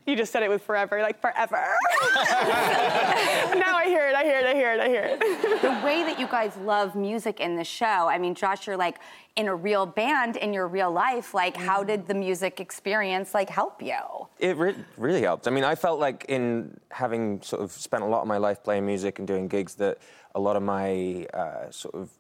You 0.09 0.17
just 0.17 0.33
said 0.33 0.43
it 0.43 0.49
with 0.49 0.63
forever, 0.63 1.03
like 1.03 1.21
forever. 1.21 1.55
now 2.15 3.77
I 3.77 3.85
hear 3.89 4.09
it, 4.09 4.15
I 4.15 4.25
hear 4.25 4.39
it, 4.39 4.47
I 4.47 4.55
hear 4.55 4.73
it, 4.73 4.81
I 4.81 4.89
hear 4.89 5.03
it. 5.03 5.21
the 5.61 5.69
way 5.85 6.03
that 6.03 6.19
you 6.19 6.27
guys 6.27 6.57
love 6.65 6.95
music 6.95 7.41
in 7.41 7.57
the 7.57 7.65
show. 7.65 7.85
I 7.85 8.17
mean, 8.17 8.35
Josh, 8.35 8.67
you're 8.67 8.79
like 8.79 9.01
in 9.37 9.49
a 9.49 9.55
real 9.55 9.85
band 9.85 10.37
in 10.37 10.55
your 10.55 10.67
real 10.67 10.91
life. 10.91 11.35
Like, 11.35 11.59
how 11.59 11.85
did 11.85 12.07
the 12.09 12.15
music 12.15 12.59
experience 12.59 13.35
like 13.35 13.51
help 13.51 13.83
you? 13.83 13.99
It 14.39 14.57
re- 14.57 14.77
really 14.97 15.21
helped. 15.21 15.47
I 15.47 15.51
mean, 15.51 15.65
I 15.65 15.75
felt 15.75 16.01
like 16.01 16.25
in 16.27 16.81
having 16.91 17.43
sort 17.43 17.61
of 17.61 17.71
spent 17.71 18.03
a 18.03 18.07
lot 18.07 18.23
of 18.23 18.29
my 18.29 18.39
life 18.39 18.65
playing 18.65 18.87
music 18.87 19.19
and 19.19 19.29
doing 19.29 19.47
gigs 19.47 19.75
that 19.75 19.99
a 20.35 20.41
lot 20.41 20.57
of 20.57 20.63
my 20.63 21.27
uh, 21.35 21.71
sort 21.71 21.95
of 21.95 22.11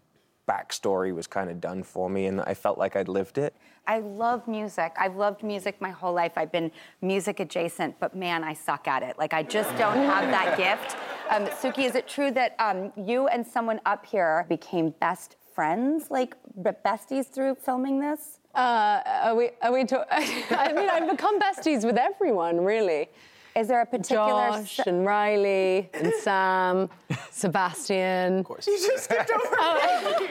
backstory 0.46 1.14
was 1.14 1.26
kind 1.26 1.48
of 1.48 1.58
done 1.58 1.82
for 1.82 2.10
me, 2.10 2.26
and 2.26 2.42
I 2.42 2.52
felt 2.52 2.76
like 2.76 2.96
I'd 2.96 3.08
lived 3.08 3.38
it. 3.38 3.54
I 3.88 4.00
love 4.00 4.46
music. 4.46 4.92
I've 4.98 5.16
loved 5.16 5.42
music 5.42 5.80
my 5.80 5.90
whole 5.90 6.12
life. 6.12 6.32
I've 6.36 6.52
been 6.52 6.70
music 7.00 7.40
adjacent, 7.40 7.98
but 7.98 8.14
man, 8.14 8.44
I 8.44 8.52
suck 8.52 8.86
at 8.86 9.02
it. 9.02 9.18
Like, 9.18 9.32
I 9.32 9.42
just 9.42 9.70
don't 9.78 9.96
have 9.96 10.30
that 10.30 10.58
gift. 10.64 10.96
Um, 11.30 11.46
Suki, 11.46 11.86
is 11.86 11.94
it 11.94 12.06
true 12.06 12.30
that 12.32 12.54
um, 12.58 12.92
you 12.96 13.28
and 13.28 13.46
someone 13.46 13.80
up 13.86 14.04
here 14.04 14.44
became 14.50 14.90
best 15.00 15.36
friends, 15.54 16.10
like 16.10 16.36
besties 16.84 17.26
through 17.28 17.54
filming 17.54 17.98
this? 17.98 18.40
Uh, 18.54 19.00
are 19.22 19.34
we? 19.34 19.50
Are 19.62 19.72
we? 19.72 19.84
To- 19.86 20.06
I 20.10 20.72
mean, 20.74 20.90
I've 20.90 21.08
become 21.10 21.40
besties 21.40 21.84
with 21.84 21.96
everyone, 21.96 22.60
really. 22.60 23.08
Is 23.56 23.66
there 23.68 23.80
a 23.80 23.86
particular 23.86 24.50
Josh 24.50 24.78
and 24.86 25.04
Riley 25.04 25.90
and 25.94 26.12
Sam, 26.20 26.88
Sebastian? 27.32 28.38
Of 28.40 28.44
course. 28.44 28.66
You 28.66 28.76
just 28.78 29.04
skipped 29.04 29.30
over. 29.30 29.44
Oh. 29.60 30.26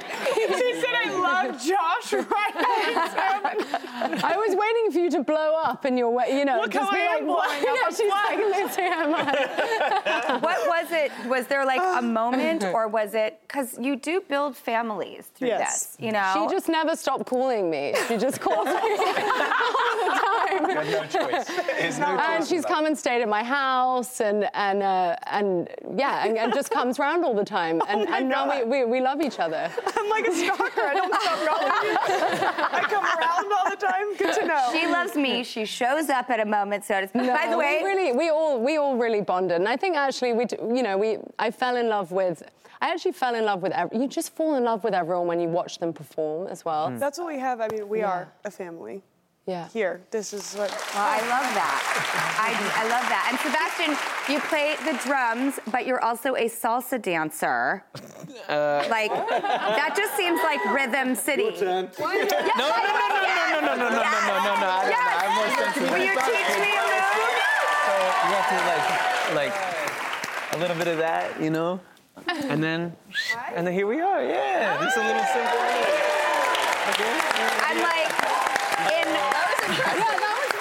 she 0.58 0.74
said, 0.76 0.94
"I 0.94 1.12
love 1.12 1.62
Josh." 1.62 2.14
Right? 2.14 2.54
I 4.24 4.36
was 4.38 4.56
waiting 4.56 4.92
for 4.92 5.00
you 5.00 5.10
to 5.12 5.24
blow 5.24 5.56
up 5.64 5.86
in 5.86 5.98
your 5.98 6.10
way, 6.12 6.38
you 6.38 6.46
know, 6.46 6.62
Look 6.62 6.72
just 6.72 6.90
how 6.90 6.96
be 6.96 7.02
I 7.02 7.08
like, 7.08 7.22
am 7.22 7.28
what? 7.28 7.50
blowing 7.50 7.64
Yeah, 7.64 7.72
up, 7.72 7.78
I'm 7.88 7.96
she's 7.96 8.10
like, 8.10 8.38
fine. 8.38 8.64
Lucy, 8.64 8.82
am 8.82 9.16
I? 9.16 10.40
what 10.42 10.68
was 10.68 10.92
it? 10.92 11.12
Was 11.28 11.48
there 11.48 11.66
like 11.66 11.82
a 11.82 12.02
moment, 12.02 12.64
or 12.74 12.88
was 12.88 13.14
it 13.14 13.40
because 13.42 13.78
you 13.80 13.96
do 13.98 14.22
build 14.30 14.56
families 14.56 15.28
through 15.36 15.50
Yes. 15.50 15.96
this? 15.98 16.06
You 16.06 16.12
know, 16.14 16.32
She 16.48 16.54
just 16.54 16.70
never 16.70 16.96
stopped 16.96 17.26
calling 17.26 17.70
me. 17.70 17.94
She 18.08 18.18
just 18.18 18.40
calls 18.40 18.66
me 18.68 18.72
all 18.74 18.78
the 18.78 20.12
time. 20.14 20.70
You 20.70 20.76
had 20.76 20.88
no 20.88 21.06
choice. 21.06 21.46
There's 21.80 22.00
no 22.00 22.06
and 22.08 22.40
choice 22.44 22.50
she's 22.50 22.60
about 22.62 22.72
it. 22.72 22.74
come 22.76 22.86
and 22.86 22.98
stayed 23.08 23.22
at 23.22 23.30
my 23.30 23.44
house, 23.44 24.20
and 24.20 24.50
and 24.54 24.84
uh, 24.84 25.16
and 25.28 25.70
yeah, 25.96 26.26
and, 26.26 26.38
and 26.38 26.54
just 26.54 26.70
comes 26.70 27.00
round 27.00 27.24
all 27.24 27.34
the 27.34 27.46
time. 27.46 27.82
And, 27.88 28.10
my 28.10 28.18
and 28.20 28.28
now 28.28 28.44
we, 28.52 28.66
we, 28.66 28.84
we 28.84 29.00
love 29.00 29.22
each 29.22 29.40
other. 29.40 29.72
I'm 29.98 30.10
like 30.10 30.28
a 30.28 30.34
stalker. 30.34 30.82
I 30.82 30.94
don't 30.94 31.14
stop 31.22 31.40
calling 31.48 31.74
you. 31.88 31.96
I 32.80 32.82
come 32.94 33.06
around 33.16 33.48
all 33.58 33.70
the 33.70 33.78
time. 33.78 34.08
Good 34.18 34.34
to 34.42 34.46
know. 34.46 34.70
she 34.74 34.88
loves 34.88 35.16
me. 35.16 35.44
She 35.46 35.64
shows 35.64 36.10
up 36.10 36.30
at 36.30 36.42
a 36.42 36.46
moment's 36.46 36.90
notice. 36.90 37.12
No, 37.16 37.34
By 37.34 37.48
the 37.50 37.58
way, 37.58 37.80
we 37.82 37.88
really, 37.88 38.12
we 38.12 38.30
all, 38.30 38.62
we 38.62 38.76
all 38.78 38.98
really 38.98 39.22
bonded, 39.22 39.58
and 39.62 39.70
I 39.70 39.78
think 39.78 39.96
actually, 39.96 40.34
we, 40.34 40.46
d- 40.46 40.58
you 40.78 40.84
know, 40.84 40.98
we, 40.98 41.18
I 41.40 41.50
fell 41.52 41.78
in 41.78 41.88
love 41.88 42.12
with. 42.12 42.44
I 42.82 42.90
actually 42.90 43.14
fell 43.14 43.36
in 43.36 43.46
love 43.46 43.62
with. 43.62 43.72
Ev- 43.72 43.94
you 43.94 44.08
just 44.08 44.36
fall 44.36 44.56
in 44.56 44.64
love 44.66 44.84
with 44.84 44.94
everyone 44.94 45.28
when 45.28 45.40
you 45.40 45.48
watch 45.48 45.80
them 45.80 45.94
perform 45.94 46.48
as 46.48 46.66
well. 46.66 46.92
That's 46.92 47.18
what 47.18 47.28
we 47.28 47.40
have. 47.40 47.62
I 47.62 47.70
mean, 47.70 47.88
we 47.88 48.02
are 48.04 48.28
a 48.44 48.52
family. 48.52 49.02
Yeah. 49.48 49.70
Here, 49.72 50.02
this 50.12 50.34
is 50.34 50.56
what. 50.56 50.70
Well, 50.70 51.08
I 51.08 51.24
love 51.24 51.48
that. 51.56 51.80
I, 52.36 52.52
I 52.52 52.86
love 52.92 53.08
that. 53.08 53.32
And 53.32 53.40
Sebastian, 53.40 53.96
you 54.28 54.44
play 54.52 54.76
the 54.84 55.00
drums, 55.08 55.56
but 55.72 55.88
you're 55.88 56.04
also 56.04 56.36
a 56.36 56.52
salsa 56.52 57.02
dancer. 57.02 57.82
like 58.92 59.08
that 59.08 59.96
just 59.96 60.18
seems 60.20 60.44
like 60.44 60.60
Rhythm 60.76 61.16
City. 61.16 61.56
No, 61.64 61.64
no, 61.64 61.88
no, 61.88 61.88
no, 61.88 62.12
no, 62.60 63.64
no, 63.64 63.72
no, 63.72 63.72
no, 63.72 63.88
no, 63.88 64.04
no, 64.04 64.20
no, 64.20 64.44
no, 64.44 64.60
no. 64.60 64.68
I 64.68 64.84
don't 64.84 65.00
know. 65.00 65.16
I'm 65.16 65.32
more 65.40 65.48
sensitive. 65.56 65.96
Will 65.96 66.04
you 66.04 66.12
teach 66.28 66.52
me 66.60 66.76
a 66.76 66.84
move? 66.84 67.08
So 67.88 67.96
you 68.28 68.36
have 68.36 68.52
to 68.52 68.60
like, 68.68 68.84
like 69.32 69.56
a 70.52 70.60
little 70.60 70.76
bit 70.76 70.92
of 70.92 71.00
that, 71.00 71.40
you 71.40 71.52
know, 71.52 71.80
and 72.52 72.62
then, 72.62 72.92
and 73.56 73.66
then 73.66 73.74
here 73.74 73.88
we 73.88 74.02
are. 74.02 74.22
Yeah, 74.28 74.76
just 74.84 74.98
a 74.98 75.08
little 75.08 75.24
simple. 75.32 75.64
I'm 77.64 77.80
like, 77.80 78.12
in. 78.92 79.08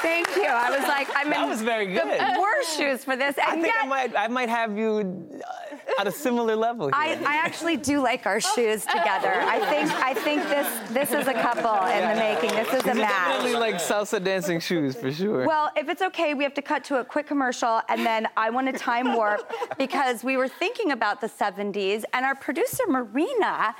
Thank 0.02 0.26
you. 0.36 0.46
I 0.46 0.70
was 0.70 0.82
like, 0.88 1.08
I'm 1.26 1.30
That 1.32 1.44
in 1.44 1.48
was 1.50 1.62
very 1.62 1.86
the 1.92 2.00
good. 2.00 2.20
worst 2.40 2.76
shoes 2.76 3.04
for 3.04 3.16
this. 3.16 3.36
I 3.38 3.52
And 3.52 3.62
think 3.62 3.74
I 3.82 3.86
might, 3.86 4.16
I 4.16 4.28
might 4.28 4.48
have 4.48 4.76
you 4.78 5.26
uh, 5.44 6.00
at 6.00 6.06
a 6.06 6.12
similar 6.12 6.56
level. 6.56 6.90
I, 6.92 7.14
here. 7.16 7.28
I 7.28 7.36
actually 7.36 7.76
do 7.76 8.00
like 8.00 8.26
our 8.26 8.40
shoes 8.40 8.84
together. 8.84 9.32
I 9.56 9.58
think 9.70 9.90
I 10.10 10.14
think 10.14 10.42
this 10.44 10.68
this 10.90 11.10
is 11.12 11.26
a 11.28 11.34
couple 11.34 11.74
in 11.96 12.02
the 12.08 12.16
making. 12.16 12.50
This 12.50 12.68
is 12.68 12.82
These 12.82 12.86
a 12.86 12.90
are 12.90 13.08
definitely 13.08 13.52
match. 13.52 13.60
like 13.60 13.74
salsa 13.76 14.22
dancing 14.22 14.60
shoes 14.60 14.94
for 14.96 15.10
sure. 15.12 15.46
Well, 15.46 15.70
if 15.76 15.88
it's 15.88 16.02
okay, 16.02 16.34
we 16.34 16.44
have 16.44 16.54
to 16.54 16.62
cut 16.62 16.84
to 16.84 17.00
a 17.00 17.04
quick 17.04 17.26
commercial, 17.26 17.80
and 17.88 18.04
then 18.04 18.28
I 18.36 18.50
want 18.50 18.66
to 18.72 18.78
time 18.78 19.14
warp 19.14 19.50
because 19.78 20.22
we 20.24 20.36
were 20.36 20.48
thinking 20.48 20.92
about 20.92 21.20
the 21.20 21.28
70s, 21.28 22.04
and 22.12 22.24
our 22.24 22.34
producer 22.34 22.84
Marina, 22.88 23.74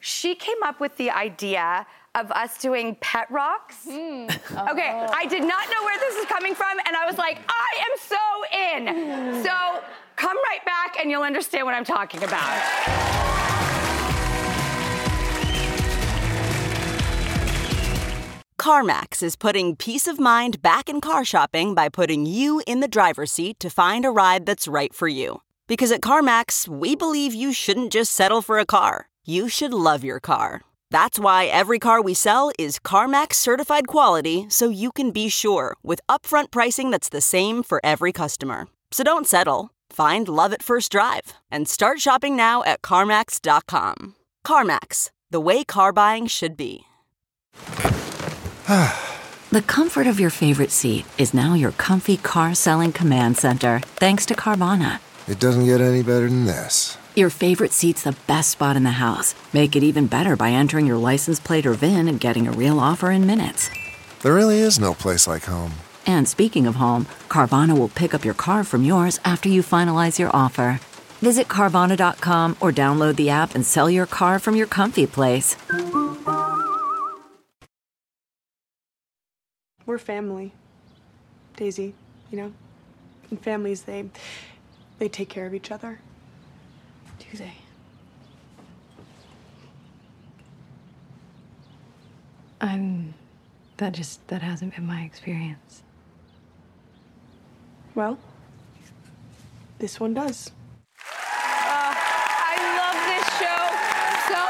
she 0.00 0.34
came 0.34 0.62
up 0.62 0.80
with 0.80 0.96
the 0.96 1.10
idea 1.10 1.86
of 2.14 2.30
us 2.30 2.58
doing 2.58 2.96
pet 3.00 3.30
rocks. 3.30 3.76
Hmm. 3.84 4.26
Okay, 4.68 5.06
I 5.12 5.26
did 5.28 5.42
not 5.42 5.68
know 5.68 5.82
where 5.84 5.98
this 5.98 6.16
is 6.16 6.26
coming 6.26 6.54
from, 6.54 6.78
and 6.86 6.96
I 6.96 7.06
was 7.06 7.18
like, 7.18 7.38
I 7.48 7.66
am 7.80 7.98
so 7.98 8.16
in. 8.58 9.42
So 9.44 9.82
come 10.16 10.36
right 10.36 10.64
back, 10.64 10.96
and 11.00 11.10
you'll 11.10 11.22
understand 11.22 11.66
what 11.66 11.74
I'm 11.74 11.84
talking 11.84 12.22
about. 12.22 13.14
CarMax 18.58 19.22
is 19.22 19.36
putting 19.36 19.76
peace 19.76 20.06
of 20.06 20.18
mind 20.18 20.62
back 20.62 20.88
in 20.88 21.02
car 21.02 21.24
shopping 21.24 21.74
by 21.74 21.90
putting 21.90 22.24
you 22.24 22.62
in 22.66 22.80
the 22.80 22.88
driver's 22.88 23.30
seat 23.30 23.60
to 23.60 23.68
find 23.68 24.06
a 24.06 24.10
ride 24.10 24.46
that's 24.46 24.66
right 24.66 24.94
for 24.94 25.06
you. 25.06 25.42
Because 25.66 25.92
at 25.92 26.00
CarMax, 26.00 26.66
we 26.66 26.94
believe 26.94 27.34
you 27.34 27.52
shouldn't 27.52 27.92
just 27.92 28.12
settle 28.12 28.40
for 28.40 28.58
a 28.58 28.64
car, 28.64 29.08
you 29.26 29.48
should 29.48 29.74
love 29.74 30.02
your 30.04 30.20
car. 30.20 30.62
That's 30.94 31.18
why 31.18 31.46
every 31.46 31.80
car 31.80 32.00
we 32.00 32.14
sell 32.14 32.52
is 32.56 32.78
CarMax 32.78 33.34
certified 33.34 33.88
quality 33.88 34.46
so 34.48 34.68
you 34.68 34.92
can 34.92 35.10
be 35.10 35.28
sure 35.28 35.74
with 35.82 36.00
upfront 36.08 36.52
pricing 36.52 36.92
that's 36.92 37.08
the 37.08 37.20
same 37.20 37.64
for 37.64 37.80
every 37.82 38.12
customer. 38.12 38.68
So 38.92 39.02
don't 39.02 39.26
settle. 39.26 39.72
Find 39.90 40.28
love 40.28 40.52
at 40.52 40.62
first 40.62 40.92
drive 40.92 41.34
and 41.50 41.68
start 41.68 41.98
shopping 41.98 42.36
now 42.36 42.62
at 42.62 42.80
CarMax.com. 42.82 44.14
CarMax, 44.46 45.10
the 45.32 45.40
way 45.40 45.64
car 45.64 45.92
buying 45.92 46.28
should 46.28 46.56
be. 46.56 46.84
The 49.50 49.62
comfort 49.62 50.08
of 50.08 50.18
your 50.18 50.30
favorite 50.30 50.72
seat 50.72 51.06
is 51.16 51.32
now 51.32 51.54
your 51.54 51.72
comfy 51.72 52.16
car 52.16 52.54
selling 52.54 52.92
command 52.92 53.36
center, 53.36 53.80
thanks 53.96 54.26
to 54.26 54.34
Carvana. 54.34 54.98
It 55.28 55.38
doesn't 55.38 55.66
get 55.66 55.80
any 55.80 56.02
better 56.02 56.28
than 56.28 56.44
this. 56.46 56.98
Your 57.14 57.30
favorite 57.30 57.70
seat's 57.70 58.02
the 58.02 58.16
best 58.26 58.50
spot 58.50 58.74
in 58.74 58.82
the 58.82 58.90
house. 58.90 59.36
Make 59.52 59.76
it 59.76 59.84
even 59.84 60.08
better 60.08 60.34
by 60.34 60.50
entering 60.50 60.84
your 60.84 60.96
license 60.96 61.38
plate 61.38 61.64
or 61.64 61.74
VIN 61.74 62.08
and 62.08 62.18
getting 62.18 62.48
a 62.48 62.52
real 62.52 62.80
offer 62.80 63.12
in 63.12 63.24
minutes. 63.24 63.70
There 64.22 64.34
really 64.34 64.58
is 64.58 64.80
no 64.80 64.94
place 64.94 65.28
like 65.28 65.44
home. 65.44 65.74
And 66.06 66.28
speaking 66.28 66.66
of 66.66 66.74
home, 66.74 67.06
Carvana 67.28 67.78
will 67.78 67.88
pick 67.88 68.14
up 68.14 68.24
your 68.24 68.34
car 68.34 68.64
from 68.64 68.82
yours 68.82 69.20
after 69.24 69.48
you 69.48 69.62
finalize 69.62 70.18
your 70.18 70.34
offer. 70.34 70.80
Visit 71.20 71.46
Carvana.com 71.46 72.56
or 72.60 72.72
download 72.72 73.14
the 73.14 73.30
app 73.30 73.54
and 73.54 73.64
sell 73.64 73.88
your 73.88 74.06
car 74.06 74.40
from 74.40 74.56
your 74.56 74.66
comfy 74.66 75.06
place. 75.06 75.56
We're 79.86 79.98
family, 79.98 80.52
Daisy. 81.56 81.94
You 82.32 82.38
know, 82.38 82.52
and 83.30 83.40
families 83.40 83.82
they 83.82 84.06
they 84.98 85.08
take 85.08 85.28
care 85.28 85.46
of 85.46 85.54
each 85.54 85.70
other. 85.70 86.00
Do 87.34 87.38
they? 87.38 87.52
I'm. 92.60 93.12
That 93.78 93.92
just 93.92 94.24
that 94.28 94.40
hasn't 94.40 94.76
been 94.76 94.86
my 94.86 95.02
experience. 95.02 95.82
Well, 97.96 98.20
this 99.80 99.98
one 99.98 100.14
does. 100.14 100.52
Ah, 101.00 101.96
I 102.46 102.56
love 102.78 102.98
this 103.10 103.26
show 103.42 103.62
so 104.30 104.42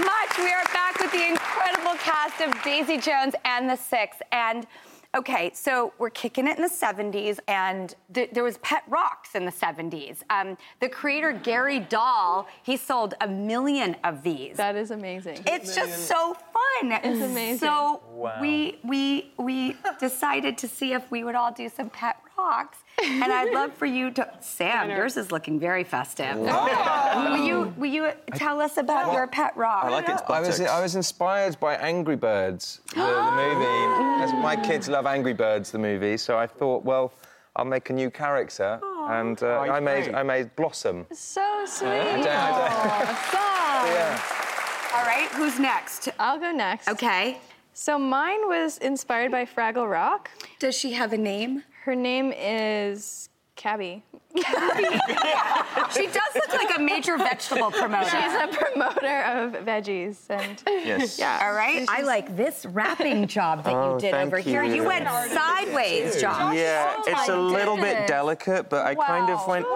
much. 0.00 0.38
We 0.38 0.54
are 0.54 0.64
back 0.72 0.98
with 1.00 1.12
the 1.12 1.28
incredible 1.28 1.98
cast 1.98 2.40
of 2.40 2.62
Daisy 2.64 2.96
Jones 2.96 3.34
and 3.44 3.68
the 3.68 3.76
Six. 3.76 4.16
And 4.32 4.66
okay, 5.14 5.50
so 5.54 5.92
we're 5.98 6.10
kicking 6.10 6.46
it 6.48 6.56
in 6.56 6.62
the 6.62 6.68
70s, 6.70 7.38
and 7.48 7.94
th- 8.14 8.30
there 8.32 8.42
was 8.44 8.58
pet 8.58 8.82
rocks 8.88 9.34
in 9.34 9.44
the 9.44 9.52
70s. 9.52 10.18
Um, 10.30 10.56
the 10.80 10.88
creator 10.88 11.32
Gary 11.32 11.80
Dahl, 11.80 12.48
he 12.62 12.76
sold 12.76 13.14
a 13.20 13.28
million 13.28 13.96
of 14.04 14.22
these. 14.22 14.56
That 14.56 14.76
is 14.76 14.90
amazing. 14.90 15.38
It's 15.46 15.74
just 15.74 16.06
so 16.06 16.34
fun. 16.34 16.92
It's 16.92 17.20
amazing. 17.22 17.58
So 17.58 18.02
Wow. 18.12 18.38
we 18.40 18.78
we 18.84 19.32
we 19.38 19.76
decided 19.98 20.56
to 20.58 20.68
see 20.68 20.92
if 20.92 21.10
we 21.10 21.24
would 21.24 21.34
all 21.34 21.52
do 21.52 21.68
some 21.68 21.90
pet 21.90 22.16
rocks, 22.16 22.31
and 23.02 23.32
I'd 23.32 23.52
love 23.52 23.72
for 23.74 23.86
you 23.86 24.10
to. 24.12 24.28
Sam, 24.40 24.90
yours 24.90 25.16
is 25.16 25.30
looking 25.32 25.58
very 25.60 25.84
festive. 25.84 26.36
will 26.38 27.36
you 27.44 27.72
will 27.76 27.90
you 27.90 28.10
tell 28.34 28.60
us 28.60 28.76
about 28.76 29.12
your 29.12 29.26
pet 29.26 29.56
rock? 29.56 29.84
I 30.28 30.40
was, 30.40 30.60
I 30.60 30.80
was 30.82 30.94
inspired 30.96 31.58
by 31.60 31.74
Angry 31.76 32.16
Birds, 32.16 32.80
the, 32.88 32.96
the 32.96 33.32
movie. 33.42 34.22
As 34.24 34.32
my 34.34 34.56
kids 34.56 34.88
love 34.88 35.06
Angry 35.06 35.32
Birds, 35.34 35.70
the 35.70 35.78
movie, 35.78 36.16
so 36.16 36.36
I 36.38 36.46
thought, 36.46 36.84
well, 36.84 37.12
I'll 37.56 37.64
make 37.64 37.90
a 37.90 37.92
new 37.92 38.10
character, 38.10 38.80
and 39.08 39.42
uh, 39.42 39.46
Oh, 39.46 39.58
I 39.70 39.80
made 39.80 40.04
great. 40.04 40.14
I 40.14 40.22
made 40.22 40.54
Blossom. 40.56 41.06
So 41.12 41.64
sweet. 41.66 41.88
I 41.88 42.16
don't- 42.16 42.26
I 42.28 43.04
don't- 43.04 43.34
Aw, 43.34 44.94
All 44.94 45.04
right, 45.06 45.28
who's 45.32 45.58
next? 45.58 46.08
I'll 46.18 46.38
go 46.38 46.52
next. 46.52 46.88
Okay. 46.88 47.38
So 47.74 47.98
mine 47.98 48.46
was 48.48 48.76
inspired 48.78 49.30
by 49.32 49.44
Fraggle 49.46 49.90
Rock. 49.90 50.30
Does 50.58 50.76
she 50.76 50.92
have 50.92 51.12
a 51.14 51.18
name? 51.18 51.62
Her 51.84 51.96
name 51.96 52.32
is 52.32 53.28
Cabby. 53.62 54.02
She 55.94 56.06
does 56.06 56.34
look 56.34 56.48
like 56.54 56.74
a 56.78 56.80
major 56.80 57.18
vegetable 57.18 57.70
promoter. 57.70 58.08
She's 58.08 58.32
a 58.32 58.48
promoter 58.50 59.22
of 59.24 59.52
veggies 59.66 60.16
and 60.30 60.62
Yes. 60.66 61.18
yeah. 61.18 61.40
All 61.44 61.52
right. 61.52 61.86
I 61.88 62.00
like 62.02 62.34
this 62.34 62.64
wrapping 62.64 63.26
job 63.26 63.64
that 63.64 63.74
Oh, 63.74 63.94
you 63.94 64.00
did 64.00 64.12
thank 64.12 64.26
over 64.28 64.38
here. 64.38 64.62
you. 64.64 64.76
You 64.76 64.84
went 64.84 65.06
sideways, 65.06 66.18
Josh. 66.20 66.56
Yeah, 66.56 66.94
it's 67.06 67.28
a 67.28 67.36
little 67.36 67.76
bit 67.76 68.06
delicate, 68.06 68.70
but 68.70 68.86
I 68.86 68.94
kind 68.94 69.30
of 69.30 69.46
went. 69.46 69.66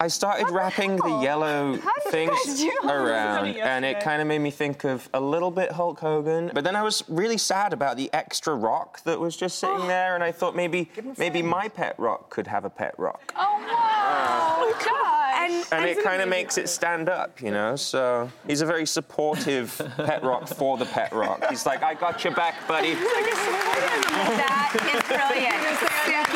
I 0.00 0.08
started 0.08 0.50
wrapping 0.50 0.96
the 0.96 1.20
yellow 1.22 1.78
things 2.10 2.64
around, 2.82 3.46
and 3.56 3.84
it 3.84 4.00
kind 4.00 4.20
of 4.20 4.26
made 4.26 4.40
me 4.40 4.50
think 4.50 4.84
of 4.84 5.08
a 5.14 5.20
little 5.20 5.52
bit 5.52 5.70
Hulk 5.70 6.00
Hogan. 6.00 6.50
But 6.52 6.64
then 6.64 6.74
I 6.74 6.82
was 6.82 7.04
really 7.08 7.38
sad 7.38 7.72
about 7.72 7.96
the 7.96 8.10
extra 8.12 8.54
rock 8.56 9.02
that 9.04 9.20
was 9.20 9.36
just 9.36 9.60
sitting 9.60 9.86
there, 9.86 10.16
and 10.16 10.24
I 10.24 10.32
thought 10.32 10.56
maybe 10.56 10.90
maybe 11.16 11.42
my 11.42 11.68
pet 11.68 11.94
rock 11.98 12.28
could 12.30 12.48
have 12.48 12.64
a 12.64 12.70
pet 12.70 12.94
rock. 12.98 13.32
Oh 13.36 13.64
wow! 13.66 14.74
God. 14.84 15.18
And, 15.50 15.64
And 15.72 15.88
it 15.88 16.02
kind 16.02 16.20
of 16.20 16.28
makes 16.28 16.58
it 16.58 16.68
stand 16.68 17.08
up, 17.08 17.40
you 17.40 17.50
know? 17.50 17.76
So 17.76 18.30
he's 18.46 18.60
a 18.60 18.66
very 18.66 18.86
supportive 18.86 19.80
pet 19.96 20.22
rock 20.22 20.48
for 20.48 20.76
the 20.76 20.84
pet 20.84 21.12
rock. 21.12 21.44
He's 21.48 21.64
like, 21.64 21.82
I 21.82 21.94
got 21.94 22.22
your 22.24 22.34
back, 22.34 22.66
buddy. 22.66 22.94
that 22.94 24.72
is 24.74 25.08
brilliant. 25.08 26.27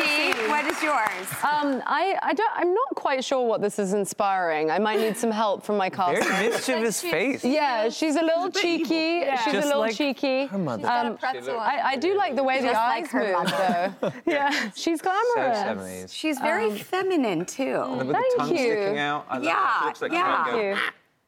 Suki, 0.63 0.65
what 0.65 0.71
is 0.75 0.83
yours? 0.83 1.27
Um, 1.43 1.83
I, 1.85 2.17
I 2.21 2.33
don't, 2.33 2.51
I'm 2.55 2.73
not 2.73 2.95
quite 2.95 3.23
sure 3.23 3.45
what 3.45 3.61
this 3.61 3.79
is 3.79 3.93
inspiring. 3.93 4.71
I 4.71 4.79
might 4.79 4.99
need 4.99 5.17
some 5.17 5.31
help 5.31 5.63
from 5.63 5.77
my 5.77 5.89
cast. 5.89 6.23
Very 6.27 6.49
mischievous 6.49 7.01
face. 7.01 7.43
Yeah, 7.43 7.89
she's 7.89 8.15
a 8.15 8.23
little 8.23 8.49
cheeky. 8.49 9.23
She's 9.43 9.53
Just 9.53 9.65
a 9.65 9.67
little 9.67 9.79
like 9.81 9.95
cheeky. 9.95 10.45
her 10.47 10.57
mother. 10.57 10.87
Um, 10.87 11.17
I, 11.23 11.81
I 11.83 11.95
do 11.97 12.15
like 12.17 12.35
the 12.35 12.43
way 12.43 12.61
the 12.61 12.69
eyes 12.69 13.03
like 13.03 13.11
her 13.11 13.23
move, 13.23 13.33
mother. 13.33 13.95
though. 14.01 14.13
yeah, 14.31 14.71
she's 14.75 15.01
glamorous. 15.01 15.57
70s. 15.57 16.13
She's 16.13 16.39
very 16.39 16.77
feminine 16.77 17.45
too. 17.45 17.81
And 17.81 17.97
with 17.97 18.07
the 18.07 18.13
Thank 18.13 18.37
tongue 18.37 18.51
you. 18.51 18.57
sticking 18.57 18.97
out. 18.99 19.25
I 19.29 19.35
love 19.35 19.43
it. 19.43 19.47
Yeah, 19.47 19.81
looks 19.85 20.01
like 20.01 20.11
yeah. 20.11 20.79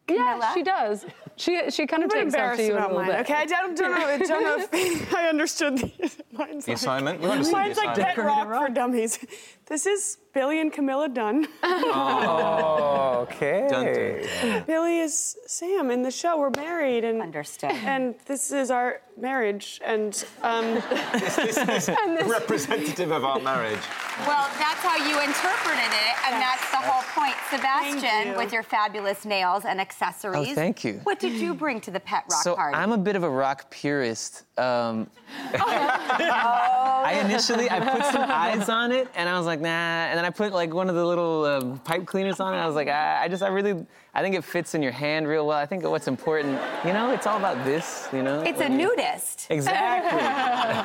Might 0.07 0.15
go, 0.17 0.17
Thank 0.17 0.19
you. 0.19 0.25
Yeah, 0.25 0.53
she 0.53 0.63
does. 0.63 1.05
She 1.37 1.69
she 1.71 1.85
kind 1.87 2.03
of 2.03 2.09
takes 2.09 2.33
after 2.33 2.53
embarrassed 2.53 2.63
you 2.63 2.73
a 2.73 2.79
little 2.79 2.97
mine. 2.99 3.07
bit. 3.07 3.19
Okay, 3.21 3.33
I 3.33 3.45
don't, 3.45 3.75
don't 3.77 3.91
know. 3.91 4.05
I 4.07 4.17
don't 4.17 4.43
know 4.43 4.67
if 4.71 5.13
I 5.13 5.27
understood 5.27 5.77
the, 5.79 5.91
mine's 6.31 6.65
The 6.65 6.71
like- 6.71 6.77
assignment? 6.77 7.21
You 7.21 7.27
the 7.27 7.35
Mine's 7.35 7.51
like 7.51 7.71
assignment. 7.97 7.97
pet 8.15 8.17
rock 8.17 8.47
for 8.47 8.69
dummies. 8.73 9.19
This 9.67 9.85
is 9.87 10.17
Billy 10.33 10.61
and 10.61 10.71
Camila 10.71 11.11
Dunne. 11.13 11.47
Oh, 11.63 13.27
okay. 13.29 13.67
Dun, 13.69 13.85
dun, 13.85 14.21
dun. 14.51 14.63
Billy 14.65 14.99
is 14.99 15.35
Sam 15.47 15.89
in 15.91 16.03
the 16.03 16.11
show. 16.11 16.37
We're 16.39 16.51
married, 16.51 17.03
and 17.03 17.21
Understood. 17.21 17.71
and 17.71 18.15
this 18.27 18.51
is 18.51 18.69
our 18.71 19.01
marriage. 19.17 19.81
And 19.83 20.23
um, 20.43 20.75
This 21.13 21.37
is 21.39 21.89
representative 22.27 23.11
of 23.11 23.23
our 23.25 23.39
marriage. 23.39 23.79
Well, 24.27 24.47
that's 24.59 24.81
how 24.81 24.97
you 24.97 25.19
interpreted 25.19 25.91
it, 25.91 26.15
and 26.31 26.41
that's 26.41 26.69
the 26.71 26.77
whole 26.77 27.03
point. 27.13 27.35
Sebastian, 27.49 28.33
you. 28.33 28.37
with 28.37 28.53
your 28.53 28.63
fabulous 28.63 29.25
nails 29.25 29.65
and 29.65 29.79
accessories. 30.01 30.49
Oh, 30.49 30.53
thank 30.55 30.83
you. 30.83 30.99
What 31.03 31.19
did 31.19 31.33
you 31.33 31.53
bring 31.53 31.79
to 31.81 31.91
the 31.91 31.99
pet 31.99 32.25
rock 32.29 32.41
so 32.43 32.55
party? 32.55 32.75
I'm 32.75 32.91
a 32.91 32.97
bit 32.97 33.15
of 33.15 33.23
a 33.23 33.29
rock 33.29 33.69
purist. 33.69 34.43
Um, 34.57 35.07
Oh. 35.53 37.03
I 37.05 37.21
initially 37.23 37.69
I 37.69 37.79
put 37.79 38.03
some 38.05 38.29
eyes 38.31 38.67
on 38.67 38.91
it, 38.91 39.07
and 39.15 39.29
I 39.29 39.37
was 39.37 39.45
like, 39.45 39.59
nah. 39.61 39.67
And 39.69 40.17
then 40.17 40.25
I 40.25 40.29
put 40.31 40.53
like 40.53 40.73
one 40.73 40.89
of 40.89 40.95
the 40.95 41.05
little 41.05 41.45
um, 41.45 41.79
pipe 41.79 42.05
cleaners 42.05 42.39
on 42.39 42.53
it. 42.53 42.57
I 42.57 42.65
was 42.65 42.75
like, 42.75 42.87
ah, 42.89 43.19
I 43.21 43.27
just 43.27 43.43
I 43.43 43.47
really 43.47 43.85
I 44.13 44.21
think 44.21 44.35
it 44.35 44.43
fits 44.43 44.73
in 44.73 44.81
your 44.81 44.91
hand 44.91 45.27
real 45.27 45.45
well. 45.45 45.57
I 45.57 45.65
think 45.65 45.83
what's 45.83 46.07
important, 46.07 46.59
you 46.83 46.93
know, 46.93 47.11
it's 47.11 47.27
all 47.27 47.37
about 47.37 47.63
this, 47.63 48.07
you 48.11 48.23
know. 48.23 48.41
It's 48.41 48.61
a 48.61 48.69
nudist. 48.69 49.47
Exactly. 49.49 50.19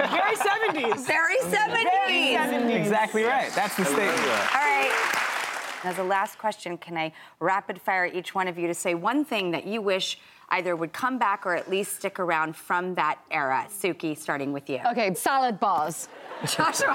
Very 0.09 0.37
70s. 0.37 1.07
Very 1.07 1.38
70s. 1.38 2.77
Exactly 2.77 3.23
right. 3.25 3.51
That's 3.55 3.77
the 3.77 3.85
statement. 3.85 4.18
All 4.18 4.61
right. 4.61 5.19
As 5.83 5.99
a 5.99 6.03
last 6.03 6.38
question, 6.38 6.77
can 6.77 6.97
I 6.97 7.12
rapid 7.38 7.81
fire 7.81 8.07
each 8.07 8.35
one 8.35 8.49
of 8.49 8.59
you 8.59 8.66
to 8.66 8.75
say 8.75 8.95
one 8.95 9.25
thing 9.25 9.51
that 9.53 9.66
you 9.66 9.81
wish 9.81 10.19
either 10.51 10.77
would 10.77 10.93
come 10.93 11.16
back 11.19 11.47
or 11.47 11.55
at 11.55 11.71
least 11.71 11.97
stick 11.97 12.19
around 12.21 12.55
from 12.55 12.95
that 12.97 13.19
era? 13.31 13.66
Suki, 13.71 14.16
starting 14.16 14.53
with 14.53 14.69
you. 14.69 14.81
Okay, 14.90 15.14
salad 15.14 15.59
bars. 15.59 16.09
Joshua. 16.47 16.93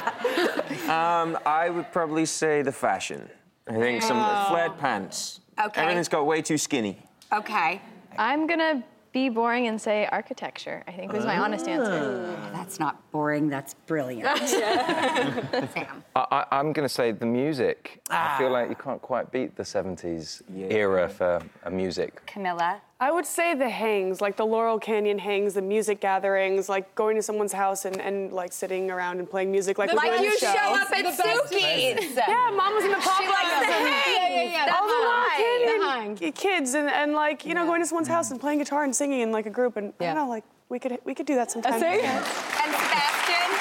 Um, 0.87 1.37
I 1.45 1.69
would 1.69 1.91
probably 1.91 2.25
say 2.25 2.61
the 2.61 2.71
fashion. 2.71 3.27
I 3.67 3.73
think 3.73 4.01
some 4.03 4.17
Oh. 4.19 4.45
flared 4.49 4.77
pants. 4.77 5.39
Okay. 5.59 5.81
Everything's 5.81 6.07
got 6.09 6.25
way 6.27 6.41
too 6.41 6.57
skinny. 6.57 6.99
Okay. 7.33 7.81
I'm 8.17 8.45
gonna 8.45 8.83
be 9.15 9.29
boring 9.29 9.67
and 9.67 9.81
say 9.81 10.05
architecture. 10.11 10.83
I 10.89 10.91
think 10.91 11.13
was 11.13 11.25
my 11.25 11.37
honest 11.37 11.69
answer. 11.69 12.37
That's 12.51 12.81
not 12.81 13.09
boring. 13.13 13.47
That's 13.47 13.73
brilliant. 13.73 14.27
Sam. 14.49 16.03
I, 16.17 16.25
I, 16.31 16.45
I'm 16.51 16.73
going 16.73 16.83
to 16.85 16.93
say 16.93 17.13
the 17.13 17.25
music. 17.25 18.01
I 18.09 18.37
feel 18.37 18.47
Ah. 18.49 18.51
like 18.51 18.69
you 18.69 18.75
can't 18.75 19.01
quite 19.01 19.31
beat 19.31 19.55
the 19.55 19.63
70s 19.63 20.41
era 20.69 21.07
for 21.07 21.41
a 21.63 21.71
music. 21.71 22.25
Camila. 22.27 22.81
I 22.97 23.11
would 23.11 23.25
say 23.25 23.53
the 23.53 23.67
hangs, 23.69 24.21
like 24.21 24.37
the 24.37 24.45
Laurel 24.45 24.79
Canyon 24.79 25.19
hangs, 25.19 25.53
the 25.53 25.61
music 25.61 25.99
gatherings, 25.99 26.69
like 26.69 26.95
going 26.95 27.17
to 27.17 27.21
someone's 27.21 27.51
house 27.51 27.83
and, 27.83 27.99
and 27.99 28.31
like 28.31 28.53
sitting 28.53 28.89
around 28.89 29.19
and 29.19 29.29
playing 29.29 29.51
music, 29.51 29.77
like 29.77 29.93
Like 29.93 30.11
we're 30.11 30.23
you 30.23 30.37
show. 30.39 30.47
show 30.53 30.73
up 30.73 30.89
at 30.91 30.97
The 30.97 31.03
best. 31.03 31.21
Suki's. 31.21 32.15
Yeah, 32.15 32.51
mom 32.55 32.73
was 32.73 32.85
in 32.85 32.91
the 32.91 32.97
pop 32.97 33.21
She 33.21 33.27
likes 33.27 33.59
the 33.59 33.65
hangs. 33.65 34.05
Yeah, 34.07 34.29
yeah, 34.29 34.65
yeah. 34.67 34.75
All 34.79 34.87
the 34.87 34.93
Laurel 34.93 35.29
Canyon 35.35 35.81
right. 35.81 36.17
ki- 36.17 36.31
kids 36.31 36.73
and, 36.73 36.89
and 36.89 37.11
like 37.13 37.45
you 37.45 37.53
know 37.53 37.65
going 37.65 37.81
to 37.81 37.85
someone's 37.87 38.07
house 38.07 38.31
and 38.31 38.39
playing 38.39 38.59
guitar 38.59 38.85
and 38.85 38.95
singing 38.95 39.19
in 39.19 39.31
like 39.31 39.45
a 39.45 39.49
group 39.49 39.75
and 39.75 39.91
I 39.99 40.05
don't 40.05 40.15
know 40.15 40.29
like 40.29 40.45
we 40.69 40.79
could 40.79 40.97
we 41.03 41.13
could 41.13 41.25
do 41.25 41.35
that 41.35 41.51
sometime. 41.51 41.73
see? 41.79 41.97
Yeah. 41.97 42.17
And 42.63 42.73
Sebastian. 42.79 43.51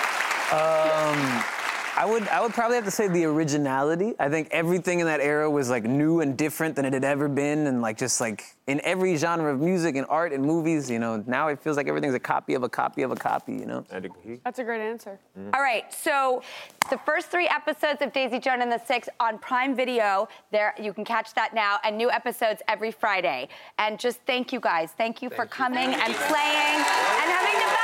Um, 0.54 1.44
I 1.96 2.04
would 2.06 2.26
I 2.28 2.40
would 2.40 2.52
probably 2.52 2.74
have 2.74 2.84
to 2.86 2.90
say 2.90 3.06
the 3.06 3.24
originality. 3.24 4.14
I 4.18 4.28
think 4.28 4.48
everything 4.50 4.98
in 4.98 5.06
that 5.06 5.20
era 5.20 5.48
was 5.48 5.70
like 5.70 5.84
new 5.84 6.20
and 6.20 6.36
different 6.36 6.74
than 6.74 6.84
it 6.84 6.92
had 6.92 7.04
ever 7.04 7.28
been, 7.28 7.68
and 7.68 7.80
like 7.82 7.98
just 7.98 8.20
like 8.20 8.56
in 8.66 8.80
every 8.82 9.16
genre 9.16 9.52
of 9.52 9.60
music 9.60 9.94
and 9.94 10.04
art 10.08 10.32
and 10.32 10.44
movies. 10.44 10.90
You 10.90 10.98
know, 10.98 11.22
now 11.26 11.48
it 11.48 11.60
feels 11.60 11.76
like 11.76 11.86
everything's 11.86 12.14
a 12.14 12.18
copy 12.18 12.54
of 12.54 12.64
a 12.64 12.68
copy 12.68 13.02
of 13.02 13.12
a 13.12 13.16
copy. 13.16 13.52
You 13.52 13.66
know. 13.66 13.84
I'd 13.92 14.04
agree. 14.04 14.40
That's 14.44 14.58
a 14.58 14.64
great 14.64 14.80
answer. 14.80 15.20
Mm-hmm. 15.38 15.50
All 15.54 15.62
right, 15.62 15.92
so 15.94 16.42
the 16.90 16.98
first 16.98 17.28
three 17.28 17.46
episodes 17.46 18.02
of 18.02 18.12
Daisy 18.12 18.40
Joan 18.40 18.60
and 18.60 18.72
the 18.72 18.80
Six 18.84 19.08
on 19.20 19.38
Prime 19.38 19.76
Video. 19.76 20.28
There, 20.50 20.74
you 20.80 20.92
can 20.92 21.04
catch 21.04 21.32
that 21.34 21.54
now, 21.54 21.78
and 21.84 21.96
new 21.96 22.10
episodes 22.10 22.60
every 22.66 22.90
Friday. 22.90 23.48
And 23.78 24.00
just 24.00 24.18
thank 24.26 24.52
you 24.52 24.58
guys. 24.58 24.90
Thank 24.98 25.22
you 25.22 25.30
for 25.30 25.46
coming 25.46 25.94
and 25.94 26.14
playing 26.14 26.76
and 26.76 27.30
having 27.30 27.60
the 27.60 27.66
best 27.66 27.83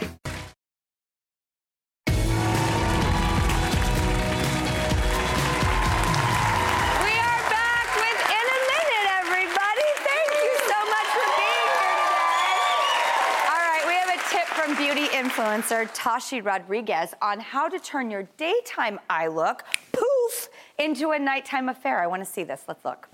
Influencer 15.61 15.89
Tashi 15.93 16.41
Rodriguez 16.41 17.13
on 17.21 17.39
how 17.39 17.69
to 17.69 17.79
turn 17.79 18.09
your 18.09 18.23
daytime 18.37 18.99
eye 19.09 19.27
look, 19.27 19.63
poof, 19.91 20.49
into 20.79 21.11
a 21.11 21.19
nighttime 21.19 21.69
affair. 21.69 22.01
I 22.01 22.07
want 22.07 22.23
to 22.23 22.29
see 22.29 22.43
this. 22.43 22.63
Let's 22.67 22.83
look. 22.83 23.07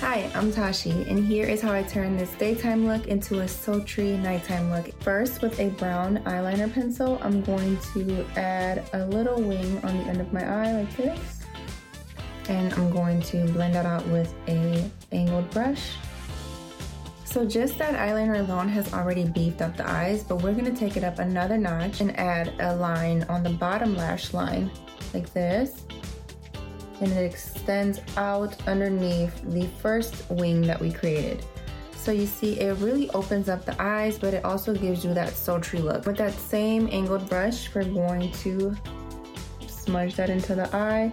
Hi, 0.00 0.30
I'm 0.34 0.50
Tashi, 0.50 0.90
and 1.08 1.24
here 1.24 1.46
is 1.46 1.60
how 1.60 1.72
I 1.72 1.82
turn 1.82 2.16
this 2.16 2.30
daytime 2.32 2.86
look 2.86 3.06
into 3.06 3.40
a 3.40 3.48
sultry 3.48 4.16
nighttime 4.16 4.70
look. 4.70 4.92
First, 5.02 5.42
with 5.42 5.60
a 5.60 5.70
brown 5.70 6.18
eyeliner 6.24 6.72
pencil, 6.72 7.18
I'm 7.22 7.42
going 7.42 7.76
to 7.94 8.24
add 8.36 8.88
a 8.94 9.06
little 9.06 9.40
wing 9.40 9.78
on 9.84 9.98
the 9.98 10.04
end 10.04 10.20
of 10.20 10.32
my 10.32 10.42
eye 10.42 10.72
like 10.72 10.96
this. 10.96 11.44
And 12.48 12.72
I'm 12.74 12.90
going 12.90 13.20
to 13.22 13.44
blend 13.52 13.74
that 13.74 13.86
out 13.86 14.06
with 14.08 14.32
a 14.48 14.90
angled 15.12 15.50
brush. 15.50 15.96
So 17.34 17.44
just 17.44 17.78
that 17.78 17.96
eyeliner 17.96 18.38
alone 18.38 18.68
has 18.68 18.94
already 18.94 19.24
beefed 19.24 19.60
up 19.60 19.76
the 19.76 19.90
eyes, 19.90 20.22
but 20.22 20.40
we're 20.40 20.54
gonna 20.54 20.70
take 20.70 20.96
it 20.96 21.02
up 21.02 21.18
another 21.18 21.58
notch 21.58 22.00
and 22.00 22.16
add 22.16 22.54
a 22.60 22.76
line 22.76 23.24
on 23.24 23.42
the 23.42 23.50
bottom 23.50 23.96
lash 23.96 24.32
line 24.32 24.70
like 25.12 25.32
this 25.32 25.82
and 27.00 27.10
it 27.10 27.24
extends 27.24 27.98
out 28.16 28.54
underneath 28.68 29.42
the 29.50 29.66
first 29.82 30.30
wing 30.30 30.60
that 30.60 30.80
we 30.80 30.92
created. 30.92 31.44
So 31.96 32.12
you 32.12 32.26
see 32.26 32.60
it 32.60 32.78
really 32.78 33.10
opens 33.10 33.48
up 33.48 33.64
the 33.64 33.74
eyes, 33.82 34.16
but 34.16 34.32
it 34.32 34.44
also 34.44 34.72
gives 34.72 35.04
you 35.04 35.12
that 35.14 35.30
sultry 35.32 35.80
look. 35.80 36.06
With 36.06 36.18
that 36.18 36.34
same 36.34 36.88
angled 36.92 37.28
brush, 37.28 37.74
we're 37.74 37.82
going 37.82 38.30
to 38.30 38.76
smudge 39.66 40.14
that 40.14 40.30
into 40.30 40.54
the 40.54 40.72
eye 40.72 41.12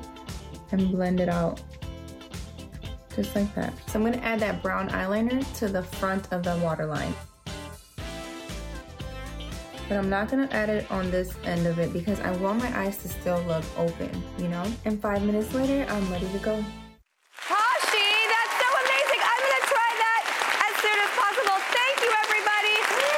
and 0.72 0.92
blend 0.92 1.20
it 1.20 1.30
out. 1.30 1.62
Just 3.16 3.36
like 3.36 3.54
that. 3.56 3.74
So 3.90 4.00
I'm 4.00 4.06
gonna 4.06 4.18
add 4.18 4.40
that 4.40 4.62
brown 4.64 4.90
eyeliner 4.90 5.44
to 5.60 5.68
the 5.68 5.84
front 5.84 6.32
of 6.32 6.44
the 6.44 6.58
waterline. 6.64 7.14
But 9.90 9.98
I'm 9.98 10.10
not 10.10 10.30
gonna 10.30 10.48
add 10.52 10.70
it 10.70 10.90
on 10.90 11.12
this 11.12 11.36
end 11.44 11.68
of 11.68 11.78
it 11.78 11.92
because 11.92 12.22
I 12.22 12.32
want 12.38 12.60
my 12.60 12.80
eyes 12.80 12.98
to 13.00 13.10
still 13.10 13.42
look 13.44 13.66
open, 13.78 14.24
you 14.38 14.48
know? 14.48 14.66
And 14.86 15.02
five 15.02 15.24
minutes 15.24 15.54
later, 15.54 15.86
I'm 15.92 16.10
ready 16.10 16.30
to 16.30 16.38
go. 16.40 16.64
Tashi, 17.48 18.08
that's 18.32 18.56
so 18.56 18.68
amazing. 18.72 19.20
I'm 19.20 19.40
going 19.44 19.58
to 19.60 19.66
try 19.68 19.90
that 20.00 20.24
as 20.64 20.74
soon 20.80 20.96
as 20.96 21.12
possible. 21.20 21.58
Thank 21.76 21.96
you, 22.00 22.12
everybody, 22.24 22.76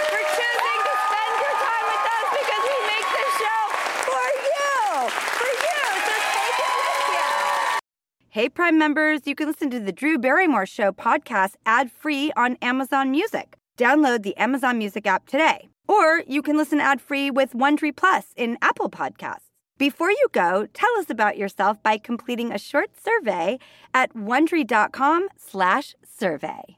for 0.10 0.21
choosing 0.34 0.79
to 0.89 0.93
spend 1.06 1.34
your 1.38 1.56
time 1.62 1.86
with 1.93 2.06
us 2.17 2.27
because 2.34 2.63
we 2.65 2.77
make 2.89 3.08
this 3.13 3.32
show 3.38 3.62
for 4.10 4.25
you. 4.41 4.73
For 5.38 5.51
you. 5.53 5.77
So 6.10 6.13
take 6.34 6.58
it 6.58 6.73
with 6.82 7.06
you. 7.13 7.29
Hey, 8.33 8.49
Prime 8.49 8.77
members, 8.79 9.27
you 9.27 9.35
can 9.35 9.45
listen 9.45 9.69
to 9.69 9.79
the 9.79 9.91
Drew 9.91 10.17
Barrymore 10.17 10.65
Show 10.65 10.91
podcast 10.91 11.51
ad 11.67 11.91
free 11.91 12.31
on 12.35 12.57
Amazon 12.63 13.11
Music. 13.11 13.57
Download 13.77 14.23
the 14.23 14.35
Amazon 14.37 14.79
Music 14.79 15.05
app 15.05 15.27
today. 15.27 15.69
Or 15.87 16.23
you 16.25 16.41
can 16.41 16.57
listen 16.57 16.79
ad 16.79 16.99
free 16.99 17.29
with 17.29 17.53
Wondery 17.53 17.95
Plus 17.95 18.33
in 18.35 18.57
Apple 18.59 18.89
Podcasts. 18.89 19.51
Before 19.77 20.09
you 20.09 20.27
go, 20.31 20.65
tell 20.73 20.89
us 20.97 21.11
about 21.11 21.37
yourself 21.37 21.83
by 21.83 21.99
completing 21.99 22.51
a 22.51 22.57
short 22.57 22.99
survey 22.99 23.59
at 23.93 24.15
wondery.com/survey. 24.15 26.77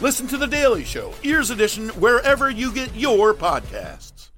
Listen 0.00 0.26
to 0.28 0.36
The 0.36 0.46
Daily 0.46 0.84
Show, 0.84 1.14
Ears 1.22 1.50
Edition, 1.50 1.88
wherever 1.90 2.50
you 2.50 2.72
get 2.72 2.94
your 2.96 3.32
podcasts. 3.32 4.30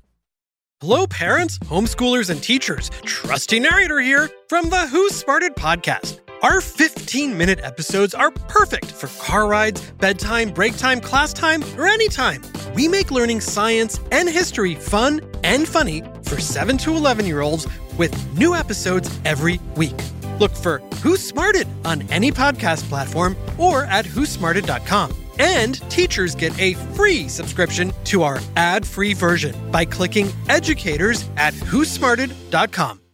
Hello, 0.82 1.06
parents, 1.06 1.58
homeschoolers, 1.60 2.28
and 2.28 2.42
teachers. 2.42 2.90
Trusty 3.04 3.58
narrator 3.58 3.98
here 3.98 4.28
from 4.50 4.68
the 4.68 4.86
Who 4.88 5.08
Smarted 5.08 5.54
podcast. 5.56 6.20
Our 6.42 6.60
15 6.60 7.36
minute 7.38 7.58
episodes 7.62 8.12
are 8.14 8.30
perfect 8.30 8.92
for 8.92 9.06
car 9.24 9.48
rides, 9.48 9.80
bedtime, 9.92 10.50
break 10.50 10.76
time, 10.76 11.00
class 11.00 11.32
time, 11.32 11.64
or 11.78 11.86
anytime. 11.86 12.42
We 12.74 12.86
make 12.88 13.10
learning 13.10 13.40
science 13.40 13.98
and 14.12 14.28
history 14.28 14.74
fun 14.74 15.22
and 15.42 15.66
funny 15.66 16.04
for 16.24 16.38
7 16.38 16.76
to 16.78 16.92
11 16.94 17.24
year 17.24 17.40
olds 17.40 17.66
with 17.96 18.12
new 18.36 18.54
episodes 18.54 19.08
every 19.24 19.58
week. 19.74 19.96
Look 20.38 20.52
for 20.54 20.80
Who 21.02 21.16
Smarted 21.16 21.66
on 21.86 22.02
any 22.10 22.30
podcast 22.30 22.86
platform 22.90 23.34
or 23.56 23.84
at 23.86 24.04
whosmarted.com. 24.04 25.25
And 25.38 25.80
teachers 25.90 26.34
get 26.34 26.58
a 26.58 26.74
free 26.94 27.28
subscription 27.28 27.92
to 28.04 28.22
our 28.22 28.40
ad 28.56 28.86
free 28.86 29.14
version 29.14 29.54
by 29.70 29.84
clicking 29.84 30.30
educators 30.48 31.28
at 31.36 31.54
whosmarted.com. 31.54 33.05